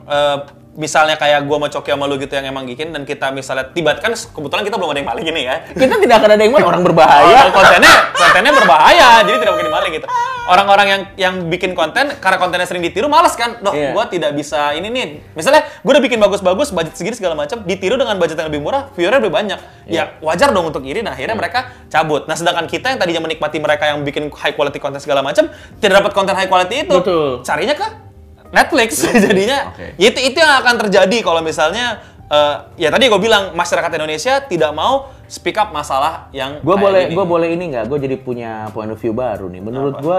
eh, 0.09 0.37
misalnya 0.77 1.17
kayak 1.17 1.43
gua 1.43 1.57
sama 1.57 1.69
Coki 1.69 1.91
sama 1.91 2.05
lu 2.05 2.17
gitu 2.17 2.31
yang 2.31 2.47
emang 2.47 2.65
bikin 2.65 2.93
dan 2.93 3.03
kita 3.03 3.29
misalnya 3.31 3.65
tiba 3.67 3.97
kan 3.97 4.13
kebetulan 4.13 4.63
kita 4.63 4.77
belum 4.77 4.91
ada 4.93 4.99
yang 4.99 5.09
maling 5.09 5.25
gini 5.25 5.43
ya 5.43 5.57
Kita 5.67 5.97
tidak 5.97 6.17
akan 6.21 6.31
ada 6.31 6.43
yang 6.43 6.53
main 6.53 6.63
orang 6.63 6.81
Oh, 6.81 6.87
berbahaya. 6.87 7.41
kontennya 7.51 7.93
kontennya 8.13 8.53
berbahaya 8.55 9.09
jadi 9.23 9.37
tidak 9.39 9.53
mungkin 9.53 9.69
dimaling 9.69 9.93
gitu 9.95 10.07
orang-orang 10.47 10.87
yang 10.87 11.03
yang 11.17 11.35
bikin 11.47 11.73
konten 11.73 12.07
karena 12.15 12.37
kontennya 12.37 12.65
sering 12.65 12.79
ditiru 12.79 13.09
males 13.09 13.35
kan 13.35 13.59
loh 13.59 13.73
Iya. 13.73 13.91
gua 13.91 14.07
tidak 14.07 14.31
bisa 14.33 14.71
ini 14.71 14.87
nih 14.87 15.05
misalnya 15.33 15.67
gua 15.81 15.97
udah 15.97 16.05
bikin 16.05 16.19
bagus-bagus 16.19 16.71
budget 16.71 16.95
segini 16.95 17.17
segala 17.17 17.35
macam 17.35 17.65
ditiru 17.65 17.97
dengan 17.97 18.15
budget 18.15 18.37
yang 18.37 18.47
lebih 18.47 18.61
murah 18.61 18.93
viewernya 18.93 19.19
lebih 19.19 19.33
banyak 19.33 19.59
Iya. 19.87 20.13
ya 20.13 20.23
wajar 20.23 20.53
dong 20.53 20.69
untuk 20.69 20.85
iri 20.85 21.01
nah 21.01 21.11
akhirnya 21.11 21.35
mereka 21.35 21.61
cabut 21.89 22.25
nah 22.25 22.35
sedangkan 22.35 22.67
kita 22.67 22.93
yang 22.93 23.01
tadinya 23.01 23.25
menikmati 23.25 23.59
mereka 23.59 23.89
yang 23.89 24.05
bikin 24.05 24.29
high 24.31 24.53
quality 24.53 24.77
konten 24.77 25.01
segala 25.01 25.19
macam 25.19 25.49
tidak 25.81 26.05
dapat 26.05 26.13
konten 26.13 26.37
high 26.37 26.47
quality 26.47 26.85
itu 26.85 26.95
Betul. 26.95 27.43
carinya 27.43 27.75
ke 27.75 28.06
Netflix 28.53 29.03
jadinya 29.25 29.73
Oke. 29.73 29.97
ya 29.99 30.07
itu 30.13 30.21
itu 30.33 30.39
yang 30.39 30.61
akan 30.63 30.75
terjadi 30.87 31.19
kalau 31.23 31.41
misalnya 31.43 32.03
eh, 32.27 32.57
ya 32.81 32.89
tadi 32.91 33.07
gue 33.07 33.21
bilang 33.21 33.55
masyarakat 33.55 33.91
Indonesia 33.99 34.43
tidak 34.45 34.73
mau 34.75 35.15
speak 35.27 35.59
up 35.59 35.75
masalah 35.75 36.31
yang 36.31 36.63
Gue 36.63 36.79
boleh, 36.79 37.11
gue 37.11 37.27
boleh 37.27 37.51
ini 37.51 37.75
nggak? 37.75 37.91
Gue 37.91 37.99
jadi 37.99 38.15
punya 38.15 38.71
point 38.71 38.91
of 38.91 38.99
view 38.99 39.11
baru 39.11 39.51
nih. 39.51 39.59
Menurut 39.59 39.99
gue 39.99 40.19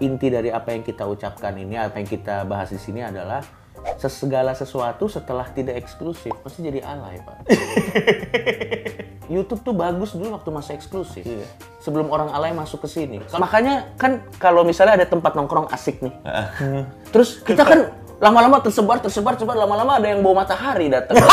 inti 0.00 0.32
dari 0.32 0.48
apa 0.48 0.72
yang 0.72 0.80
kita 0.80 1.04
ucapkan 1.04 1.52
ini, 1.60 1.76
apa 1.76 2.00
yang 2.00 2.08
kita 2.08 2.48
bahas 2.48 2.72
di 2.72 2.80
sini 2.80 3.04
adalah 3.04 3.44
segala 4.06 4.52
sesuatu 4.54 5.08
setelah 5.10 5.48
tidak 5.50 5.82
eksklusif 5.82 6.32
pasti 6.44 6.62
jadi 6.62 6.84
alay 6.84 7.18
pak. 7.22 7.36
YouTube 9.32 9.62
tuh 9.66 9.74
bagus 9.74 10.14
dulu 10.14 10.38
waktu 10.38 10.50
masih 10.54 10.72
eksklusif. 10.78 11.26
Sebelum 11.82 12.10
orang 12.10 12.30
alay 12.30 12.54
masuk 12.54 12.86
ke 12.86 12.88
sini. 12.90 13.18
Makanya 13.34 13.94
kan 13.98 14.22
kalau 14.38 14.62
misalnya 14.62 15.02
ada 15.02 15.06
tempat 15.06 15.34
nongkrong 15.34 15.70
asik 15.74 16.02
nih. 16.02 16.14
Terus 17.10 17.42
kita 17.42 17.62
kan 17.66 17.90
lama-lama 18.22 18.62
tersebar, 18.62 19.02
tersebar, 19.02 19.34
tersebar. 19.34 19.58
Lama-lama 19.58 19.98
ada 19.98 20.06
yang 20.06 20.22
bawa 20.22 20.46
matahari 20.46 20.90
datang. 20.90 21.18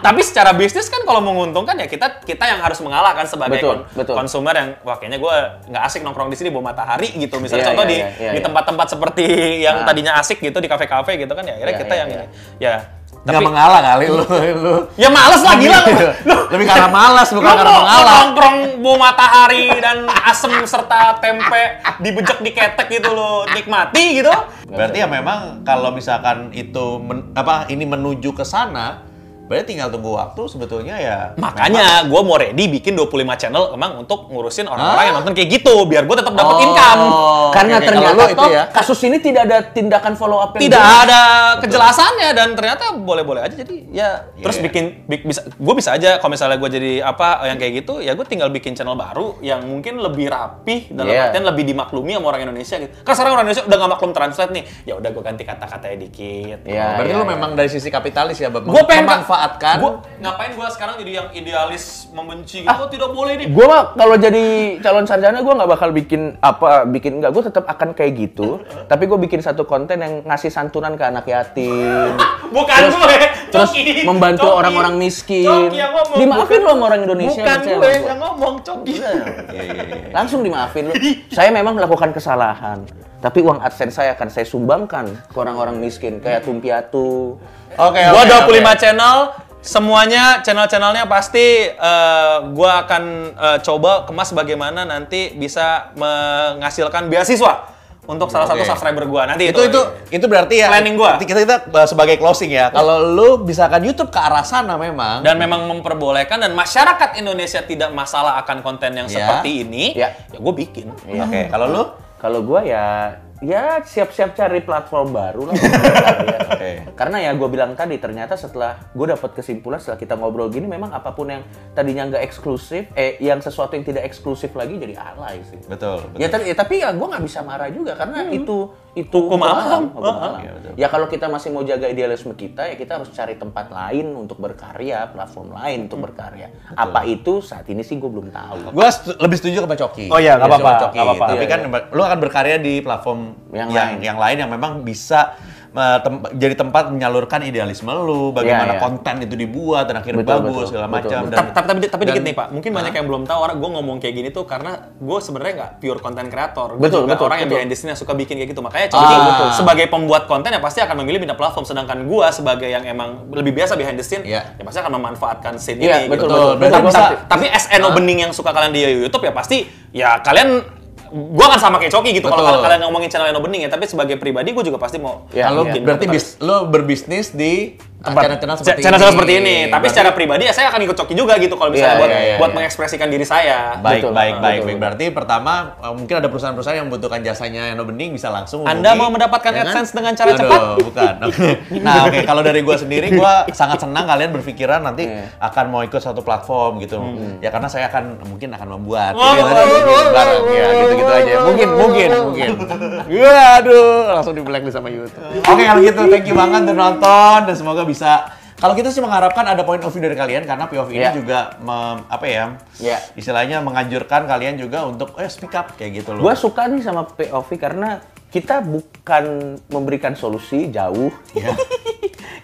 Tapi 0.00 0.20
secara 0.20 0.50
bisnis 0.50 0.86
kan 0.86 1.02
kalau 1.02 1.20
menguntungkan 1.20 1.74
ya 1.74 1.84
kita 1.84 2.20
kita 2.20 2.44
yang 2.46 2.58
harus 2.58 2.80
mengalah 2.80 3.12
kan 3.12 3.24
sebagai 3.24 3.56
Betul, 3.56 3.68
kon- 3.70 3.84
betul. 3.94 4.14
konsumer 4.14 4.54
yang 4.54 4.68
wah 4.80 4.96
kayaknya 4.96 5.18
gue 5.18 5.36
nggak 5.68 5.82
asik 5.84 6.00
nongkrong 6.00 6.28
di 6.28 6.36
sini 6.36 6.48
bawa 6.48 6.72
matahari 6.72 7.12
gitu. 7.12 7.36
Misalnya 7.36 7.60
Iya, 7.60 7.68
contoh 7.70 7.84
iya, 7.84 7.90
di 7.90 7.96
iya, 7.96 8.08
iya, 8.10 8.30
di 8.30 8.38
iya. 8.38 8.44
tempat-tempat 8.44 8.86
seperti 8.88 9.24
yang 9.60 9.76
Nah. 9.76 9.86
tadinya 9.86 10.12
asik 10.16 10.38
gitu 10.38 10.56
di 10.56 10.66
kafe-kafe 10.66 11.16
gitu 11.16 11.30
kan 11.30 11.42
ya 11.42 11.54
akhirnya 11.54 11.70
Iya, 11.70 11.80
kita 11.80 11.92
iya, 11.92 12.00
yang 12.00 12.08
iya. 12.08 12.18
ini. 12.18 12.26
Ya. 12.58 12.74
nggak 13.20 13.42
mengalah 13.42 13.80
kali 13.84 14.06
lu. 14.08 14.24
lu. 14.64 14.74
Ya 14.96 15.12
males 15.12 15.42
lah 15.42 15.52
gila 15.54 15.78
lu. 16.24 16.36
Lebih 16.48 16.64
karena 16.64 16.88
malas 16.88 17.28
bukan 17.28 17.44
Lu 17.44 17.52
karena 17.52 17.76
mengalah. 17.76 18.14
nongkrong 18.24 18.56
bawa 18.80 18.96
matahari 19.02 19.68
dan 19.76 19.96
asem 20.24 20.48
serta 20.64 21.20
tempe 21.20 21.62
dibejek 22.00 22.40
di 22.40 22.50
ketek 22.50 22.88
gitu 22.88 23.12
lo 23.12 23.44
nikmati 23.46 24.16
gitu. 24.16 24.32
Berarti 24.66 24.96
ya 24.96 25.06
memang 25.06 25.60
kalau 25.62 25.92
misalkan 25.92 26.48
itu 26.50 26.96
men- 26.98 27.28
apa 27.34 27.68
ini 27.68 27.84
menuju 27.84 28.32
ke 28.32 28.40
sana, 28.42 29.04
berarti 29.50 29.66
tinggal 29.66 29.90
tunggu 29.90 30.14
waktu 30.14 30.42
sebetulnya 30.46 30.94
ya. 30.94 31.18
Makanya 31.34 32.06
gue 32.06 32.20
mau 32.22 32.38
ready 32.38 32.70
bikin 32.70 32.94
25 32.94 33.10
channel 33.34 33.74
emang 33.74 33.98
untuk 33.98 34.30
ngurusin 34.30 34.64
orang-orang 34.64 35.04
yang 35.04 35.16
nonton 35.18 35.34
kayak 35.34 35.50
gitu 35.52 35.74
biar 35.84 36.06
gue 36.06 36.14
tetap 36.14 36.30
dapat 36.32 36.54
Oh. 36.54 36.62
income. 36.62 37.02
Karena 37.50 37.74
oke. 37.74 37.84
ternyata 37.84 38.22
itu 38.28 38.46
ya. 38.48 38.64
kasus 38.70 39.00
ini 39.02 39.18
tidak 39.18 39.42
ada 39.44 39.58
tindakan 39.66 40.14
follow 40.14 40.38
up 40.38 40.54
yang 40.54 40.70
Tidak 40.70 40.78
ada 41.02 41.20
kejelasannya 41.58 42.30
dan 42.30 42.54
ternyata 42.54 42.94
boleh-boleh 42.94 43.42
aja 43.42 43.54
jadi 43.56 43.76
ya 43.90 44.08
terus 44.36 44.56
iya. 44.56 44.64
bikin 44.64 44.84
bi- 45.04 45.24
bisa 45.24 45.42
gue 45.50 45.74
bisa 45.74 45.90
aja 45.90 46.16
kalau 46.16 46.30
misalnya 46.30 46.54
gue 46.56 46.70
jadi 46.70 46.92
apa 47.02 47.42
yang 47.44 47.58
kayak 47.58 47.72
gitu 47.82 47.98
ya 47.98 48.14
gue 48.14 48.22
tinggal 48.22 48.48
bikin 48.48 48.72
channel 48.72 48.94
baru 48.94 49.34
yang 49.40 49.66
mungkin 49.66 49.98
lebih 49.98 50.30
rapih 50.30 50.86
dalam 50.88 51.10
Iya. 51.10 51.26
artian 51.26 51.42
lebih 51.44 51.64
dimaklumi 51.66 52.14
sama 52.14 52.26
orang 52.28 52.42
Indonesia 52.44 52.78
gitu. 52.78 52.92
Kan 53.00 53.12
sekarang 53.12 53.32
orang 53.32 53.44
Indonesia 53.44 53.66
udah 53.66 53.76
gak 53.76 53.90
maklum 53.90 54.12
translate 54.12 54.52
nih. 54.52 54.64
Ya 54.84 54.94
udah 54.94 55.10
gue 55.10 55.22
ganti 55.24 55.42
kata-katanya 55.42 55.96
dikit. 55.98 56.58
Iya, 56.62 56.86
Berarti 56.94 57.10
iya, 57.10 57.18
lu 57.18 57.24
iya. 57.24 57.32
memang 57.32 57.50
dari 57.52 57.66
sisi 57.66 57.88
kapitalis 57.88 58.36
ya, 58.36 58.46
Bab. 58.46 58.62
Gue 58.62 58.84
pengen 58.84 59.10
memanfaatkan. 59.40 59.76
Gua, 59.80 59.92
ngapain 60.20 60.52
gue 60.52 60.66
sekarang 60.76 60.94
jadi 61.00 61.12
yang 61.22 61.28
idealis 61.32 61.84
membenci 62.12 62.56
gitu? 62.64 62.68
Oh, 62.68 62.88
tidak 62.92 63.10
boleh 63.16 63.32
nih. 63.40 63.46
Gue 63.48 63.64
mah 63.64 63.82
kalau 63.96 64.16
jadi 64.20 64.44
calon 64.84 65.06
sarjana 65.08 65.40
gue 65.40 65.54
nggak 65.56 65.70
bakal 65.70 65.88
bikin 65.90 66.36
apa 66.44 66.84
bikin 66.84 67.12
nggak 67.24 67.32
gue 67.32 67.42
tetap 67.48 67.64
akan 67.64 67.96
kayak 67.96 68.12
gitu 68.16 68.60
tapi 68.90 69.08
gue 69.08 69.18
bikin 69.18 69.40
satu 69.40 69.64
konten 69.64 70.00
yang 70.00 70.14
ngasih 70.28 70.52
santunan 70.52 70.94
ke 70.94 71.04
anak 71.04 71.24
yatim 71.24 72.12
Bukan 72.56 72.76
terus, 72.82 72.94
gue. 72.98 73.16
terus 73.54 73.70
Coki. 73.70 74.02
membantu 74.02 74.50
orang-orang 74.50 74.98
miskin 74.98 75.46
Coki 75.46 75.78
yang 75.78 75.94
ngomong. 75.94 76.18
dimaafin 76.18 76.60
lo 76.66 76.70
sama 76.74 76.84
orang 76.90 77.00
Indonesia 77.06 77.42
Bukan 77.46 77.60
gue 77.62 77.90
yang 78.02 78.20
ngomong, 78.20 78.54
Coki. 78.60 78.92
Iya, 79.00 79.12
iya, 79.54 79.62
iya. 79.86 80.10
langsung 80.12 80.42
dimaafin 80.42 80.90
lo 80.90 80.94
saya 81.30 81.48
memang 81.54 81.78
melakukan 81.78 82.10
kesalahan 82.10 82.82
tapi 83.20 83.44
uang 83.44 83.60
adsense 83.60 84.00
saya 84.00 84.16
akan 84.16 84.28
saya 84.32 84.48
sumbangkan 84.48 85.12
ke 85.28 85.36
orang-orang 85.36 85.76
miskin 85.76 86.18
kayak 86.18 86.42
tumpiatu 86.42 87.36
Oke, 87.76 88.00
gua 88.02 88.22
oke, 88.22 88.50
25 88.50 88.66
oke. 88.66 88.72
channel, 88.76 89.16
semuanya 89.60 90.24
channel-channelnya 90.40 91.04
pasti 91.06 91.68
eh, 91.68 92.36
gua 92.50 92.82
akan 92.82 93.02
eh, 93.34 93.58
coba 93.60 94.04
kemas 94.04 94.32
bagaimana 94.32 94.82
nanti 94.82 95.30
bisa 95.32 95.92
menghasilkan 95.94 97.06
beasiswa 97.06 97.78
untuk 98.08 98.26
salah 98.26 98.48
satu 98.50 98.66
subscriber 98.66 99.06
gua. 99.06 99.22
Nanti 99.28 99.54
itu 99.54 99.60
itu 99.62 99.80
itu 100.10 100.26
berarti 100.26 100.58
ya 100.58 100.66
Planning 100.66 100.96
gua. 100.98 101.14
Kita 101.14 101.30
kita 101.36 101.56
uh, 101.70 101.86
sebagai 101.86 102.18
closing 102.18 102.50
ya. 102.50 102.66
Kalau 102.74 103.06
lu 103.06 103.46
misalkan 103.46 103.86
YouTube 103.86 104.10
ke 104.10 104.18
arah 104.18 104.42
sana 104.42 104.74
memang 104.74 105.22
dan 105.22 105.38
memang 105.38 105.62
memperbolehkan 105.70 106.42
dan 106.42 106.50
masyarakat 106.58 107.22
Indonesia 107.22 107.62
tidak 107.62 107.94
masalah 107.94 108.34
akan 108.42 108.66
konten 108.66 108.98
yang 108.98 109.06
Ya. 109.06 109.14
seperti 109.14 109.62
ini, 109.62 109.94
Ya. 109.94 110.10
ya 110.26 110.38
gue 110.42 110.54
bikin. 110.58 110.90
Oke, 111.06 111.46
kalau 111.52 111.66
lu 111.70 111.84
Kalau 112.20 112.44
gue 112.44 112.68
ya 112.68 113.16
ya 113.40 113.80
siap-siap 113.80 114.36
cari 114.36 114.60
platform 114.60 115.08
baru 115.10 115.42
lah. 115.48 115.54
Ya. 115.56 116.38
Oke. 116.54 116.70
Karena 116.92 117.16
ya 117.24 117.30
gue 117.32 117.48
bilang 117.48 117.72
tadi 117.72 117.96
ternyata 117.96 118.36
setelah 118.36 118.76
gue 118.92 119.06
dapat 119.08 119.32
kesimpulan 119.32 119.80
setelah 119.80 119.96
kita 119.96 120.14
ngobrol 120.14 120.52
gini 120.52 120.68
memang 120.68 120.92
apa 120.92 121.12
pun 121.12 121.32
yang 121.32 121.42
tadinya 121.72 122.04
nggak 122.06 122.22
eksklusif, 122.22 122.92
eh 122.92 123.16
yang 123.18 123.40
sesuatu 123.40 123.72
yang 123.76 123.84
tidak 123.84 124.04
eksklusif 124.04 124.52
lagi 124.52 124.76
jadi 124.76 124.94
alay 124.96 125.40
sih. 125.48 125.56
betul, 125.64 126.04
betul. 126.12 126.20
Ya, 126.20 126.28
tapi 126.28 126.44
ya, 126.46 126.54
tapi 126.54 126.74
ya 126.84 126.88
gue 126.92 127.06
nggak 127.06 127.24
bisa 127.24 127.40
marah 127.40 127.72
juga 127.72 127.96
karena 127.96 128.28
itu 128.28 128.70
itu 128.90 129.14
Hukum 129.22 129.38
alam. 129.40 129.88
hukum 129.94 130.02
alam. 130.02 130.42
Iya, 130.42 130.50
betul. 130.58 130.72
Ya 130.74 130.86
kalau 130.90 131.06
kita 131.06 131.26
masih 131.30 131.54
mau 131.54 131.62
jaga 131.62 131.86
idealisme 131.86 132.34
kita 132.34 132.66
ya 132.66 132.74
kita 132.74 132.98
harus 132.98 133.08
cari 133.14 133.38
tempat 133.38 133.70
lain 133.70 134.12
untuk 134.12 134.36
berkarya, 134.42 135.06
platform 135.14 135.54
lain 135.54 135.86
untuk 135.86 136.02
berkarya. 136.02 136.50
Apa 136.74 137.06
itu 137.06 137.38
saat 137.40 137.64
ini 137.70 137.80
sih 137.80 137.96
gue 137.96 138.10
belum 138.10 138.34
tahu. 138.34 138.74
Gue 138.74 138.86
lebih 139.16 139.36
setuju 139.38 139.62
sama 139.62 139.78
Coki. 139.78 140.10
Oh 140.10 140.18
iya, 140.18 140.34
nggak 140.36 140.50
setuju 140.50 140.66
apa-apa, 140.66 140.86
nggak 140.92 141.06
apa-apa. 141.06 141.24
Tapi 141.30 141.44
Iya, 141.46 141.48
kan 141.48 141.60
lu 141.94 142.02
akan 142.02 142.18
berkarya 142.18 142.56
di 142.58 142.74
platform 142.82 143.29
Yang 143.50 143.68
yang 143.68 143.70
lain. 143.72 143.96
yang 144.00 144.18
lain 144.18 144.36
yang 144.38 144.50
memang 144.50 144.72
bisa 144.80 145.34
uh, 145.70 145.98
tem- 145.98 146.22
jadi 146.34 146.54
tempat 146.54 146.90
menyalurkan 146.90 147.40
idealisme 147.40 147.86
lu, 147.88 148.30
bagaimana 148.30 148.74
Iya, 148.74 148.78
iya. 148.78 148.82
konten 148.82 149.14
itu 149.20 149.34
dibuat 149.34 149.86
dan 149.86 149.98
akhirnya 149.98 150.20
Betul, 150.20 150.34
bagus 150.36 150.50
betul, 150.50 150.66
segala 150.66 150.86
macam. 150.86 151.20
tapi, 151.26 151.50
tapi, 151.54 151.78
tapi, 151.86 152.02
dikit 152.04 152.22
nih 152.24 152.34
Pak, 152.34 152.46
mungkin 152.50 152.70
banyak 152.72 152.90
yang 152.92 153.06
belum 153.06 153.22
tahu 153.24 153.38
orang 153.40 153.56
gue 153.56 153.70
ngomong 153.72 153.96
kayak 153.98 154.14
gini 154.16 154.28
tuh 154.28 154.44
karena 154.44 154.72
gue 154.92 155.18
sebenarnya 155.20 155.52
nggak 155.56 155.70
pure 155.78 156.00
content 156.00 156.26
creator. 156.26 156.68
Gue 156.74 156.82
Betul, 156.84 157.00
juga 157.00 157.14
betul, 157.14 157.26
orang 157.26 157.38
yang 157.38 157.46
betul. 157.46 157.58
behind 157.58 157.70
the 157.70 157.78
scene 157.78 157.90
yang 157.90 157.98
suka 157.98 158.12
bikin 158.12 158.34
kayak 158.36 158.50
gitu. 158.50 158.60
Makanya 158.60 158.86
Ah, 158.88 158.92
Coki 158.92 159.14
betul. 159.20 159.48
sebagai 159.56 159.86
pembuat 159.86 160.22
konten 160.26 160.50
ya 160.50 160.58
pasti 160.58 160.78
akan 160.80 160.96
memilih 160.98 161.18
pindah 161.20 161.38
platform. 161.38 161.64
Sedangkan 161.64 161.98
gue 162.02 162.26
sebagai 162.30 162.66
yang 162.66 162.82
emang 162.84 163.30
lebih 163.30 163.54
biasa 163.54 163.74
behind 163.74 163.94
the 163.94 164.02
scene, 164.02 164.22
Iya. 164.22 164.58
ya 164.58 164.62
pasti 164.62 164.78
akan 164.80 164.92
memanfaatkan 164.92 165.54
scene 165.54 165.78
Iya, 165.78 166.02
ini. 166.02 166.10
betul, 166.10 166.26
gitu. 166.26 166.58
betul. 166.58 166.80
Betul. 166.82 167.14
Tapi 167.26 167.46
SN 167.46 167.82
opening 167.84 168.18
yang 168.20 168.32
suka 168.32 168.50
kalian 168.50 168.70
di 168.70 168.82
YouTube 168.82 169.22
ya 169.22 169.30
pasti 169.30 169.62
ya 169.92 170.18
kalian 170.18 170.79
gua 171.10 171.44
akan 171.54 171.60
sama 171.60 171.76
kayak 171.82 171.92
Coki 171.92 172.10
gitu 172.16 172.26
kalau 172.30 172.62
kalian 172.62 172.80
ngomongin 172.86 173.10
channel 173.10 173.34
opening 173.34 173.66
ya 173.66 173.70
tapi 173.70 173.90
sebagai 173.90 174.16
pribadi 174.16 174.54
gue 174.54 174.64
juga 174.64 174.78
pasti 174.78 175.02
mau 175.02 175.26
Ya, 175.34 175.50
Kalau 175.50 175.66
iya. 175.66 175.82
berarti 175.82 176.06
bis, 176.06 176.38
lu 176.40 176.66
berbisnis 176.70 177.34
di 177.34 177.76
tempat 178.00 178.22
channel-channel 178.24 178.56
seperti 178.56 178.80
channel 178.80 178.96
ini. 178.98 179.06
seperti 179.06 179.32
ini. 179.34 179.56
Tapi 179.62 179.70
Berarti- 179.70 179.90
secara 179.90 180.10
pribadi 180.10 180.42
ya 180.42 180.52
saya 180.52 180.66
akan 180.68 180.80
ikut 180.82 180.96
Coki 180.96 181.12
juga 181.12 181.36
gitu 181.36 181.54
kalau 181.54 181.68
misalnya 181.68 181.88
Iya, 181.90 182.00
buat 182.00 182.08
iya, 182.08 182.20
iya, 182.22 182.36
buat 182.36 182.48
iya. 182.48 182.56
mengekspresikan 182.56 183.08
diri 183.08 183.22
saya. 183.22 183.58
Baik, 183.76 183.76
Betul, 183.76 183.82
baik, 183.82 184.00
betul, 184.00 184.16
baik, 184.16 184.32
betul, 184.32 184.40
baik. 184.40 184.60
betul. 184.64 184.80
Berarti 184.80 185.04
pertama 185.12 185.52
eh, 185.76 185.92
mungkin 185.92 186.14
ada 186.16 186.28
perusahaan-perusahaan 186.28 186.76
yang 186.76 186.86
membutuhkan 186.86 187.20
jasanya 187.20 187.62
Eno 187.68 187.84
Bening 187.84 188.10
bisa 188.10 188.28
langsung 188.28 188.64
Anda 188.64 188.90
hubungi. 188.90 188.98
mau 188.98 189.08
mendapatkan 189.10 189.50
Ya 189.50 189.60
kan? 189.60 189.66
AdSense 189.70 189.92
dengan 189.92 190.12
cara 190.14 190.28
Aduh, 190.30 190.40
cepat? 190.40 190.60
bukan. 190.82 191.14
Oke. 191.28 191.48
Nah, 191.78 191.94
oke. 192.04 192.18
Kalau 192.22 192.40
dari 192.40 192.60
gua 192.60 192.76
sendiri, 192.76 193.06
gua 193.12 193.32
sangat 193.50 193.78
senang 193.78 194.04
kalian 194.04 194.30
berpikiran 194.32 194.80
nanti 194.80 195.04
Iya. 195.04 195.28
akan 195.38 195.64
mau 195.68 195.82
ikut 195.82 196.00
satu 196.00 196.20
platform 196.20 196.80
gitu. 196.80 196.96
Ya 197.38 197.48
karena 197.48 197.68
saya 197.68 197.86
akan 197.86 198.24
mungkin 198.24 198.48
akan 198.50 198.68
membuat. 198.72 199.12
Oh, 199.12 199.20
nanti 199.20 199.44
oh, 199.44 199.84
oh, 199.86 200.04
bareng 200.10 200.40
oh, 200.40 200.50
ya, 200.50 200.66
gitu-gitu 200.80 201.12
aja. 201.12 201.34
mungkin, 201.42 201.68
mungkin, 201.70 202.08
mungkin. 202.24 202.48
Waduh, 203.20 204.10
langsung 204.10 204.32
di 204.32 204.40
blacklist 204.40 204.74
sama 204.74 204.88
YouTube. 204.88 205.20
Oke, 205.42 205.62
kalau 205.62 205.80
gitu 205.80 206.00
thank 206.06 206.24
you 206.24 206.34
banget 206.34 206.64
udah 206.64 206.76
nonton 206.78 207.38
dan 207.44 207.54
semoga 207.54 207.82
bisa 207.90 208.30
kalau 208.56 208.76
kita 208.76 208.92
sih 208.92 209.00
mengharapkan 209.00 209.42
ada 209.42 209.64
point 209.64 209.80
of 209.80 209.88
view 209.88 210.04
dari 210.04 210.12
kalian 210.12 210.44
karena 210.44 210.68
POV 210.68 210.92
ini 210.92 211.00
Iya. 211.00 211.16
juga 211.16 211.38
mem- 211.58 212.04
apa 212.06 212.26
ya? 212.28 212.44
Iya. 212.76 212.98
Istilahnya 213.16 213.64
menganjurkan 213.64 214.28
kalian 214.28 214.60
juga 214.60 214.84
untuk 214.84 215.16
eh 215.16 215.26
speak 215.26 215.56
up 215.56 215.74
kayak 215.74 216.04
gitu 216.04 216.12
loh. 216.12 216.20
Gua 216.22 216.36
suka 216.36 216.68
nih 216.68 216.84
sama 216.84 217.08
POV 217.08 217.48
karena 217.56 217.98
kita 218.28 218.60
bukan 218.60 219.24
memberikan 219.66 220.12
solusi 220.12 220.68
jauh. 220.68 221.08
Iya. 221.32 221.56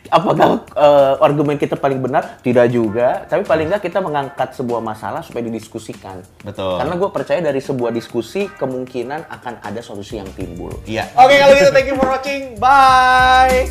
Apakah 0.09 0.65
eh, 0.71 1.15
argumen 1.21 1.59
kita 1.59 1.77
paling 1.77 2.01
benar? 2.01 2.41
Tidak 2.41 2.67
juga. 2.71 3.27
Tapi 3.27 3.45
paling 3.45 3.69
nggak 3.69 3.85
kita 3.85 4.01
mengangkat 4.01 4.55
sebuah 4.55 4.81
masalah 4.81 5.21
supaya 5.21 5.45
didiskusikan. 5.45 6.25
Betul. 6.41 6.81
Karena 6.81 6.95
gue 6.97 7.11
percaya 7.13 7.41
dari 7.43 7.61
sebuah 7.61 7.93
diskusi 7.93 8.49
kemungkinan 8.49 9.29
akan 9.29 9.55
ada 9.61 9.85
solusi 9.85 10.17
yang 10.17 10.31
timbul. 10.33 10.73
Iya. 10.89 11.13
Oke, 11.13 11.35
kalau 11.37 11.55
gitu 11.55 11.71
thank 11.77 11.91
you 11.91 11.97
for 11.99 12.09
watching. 12.09 12.57
Bye. 12.57 13.69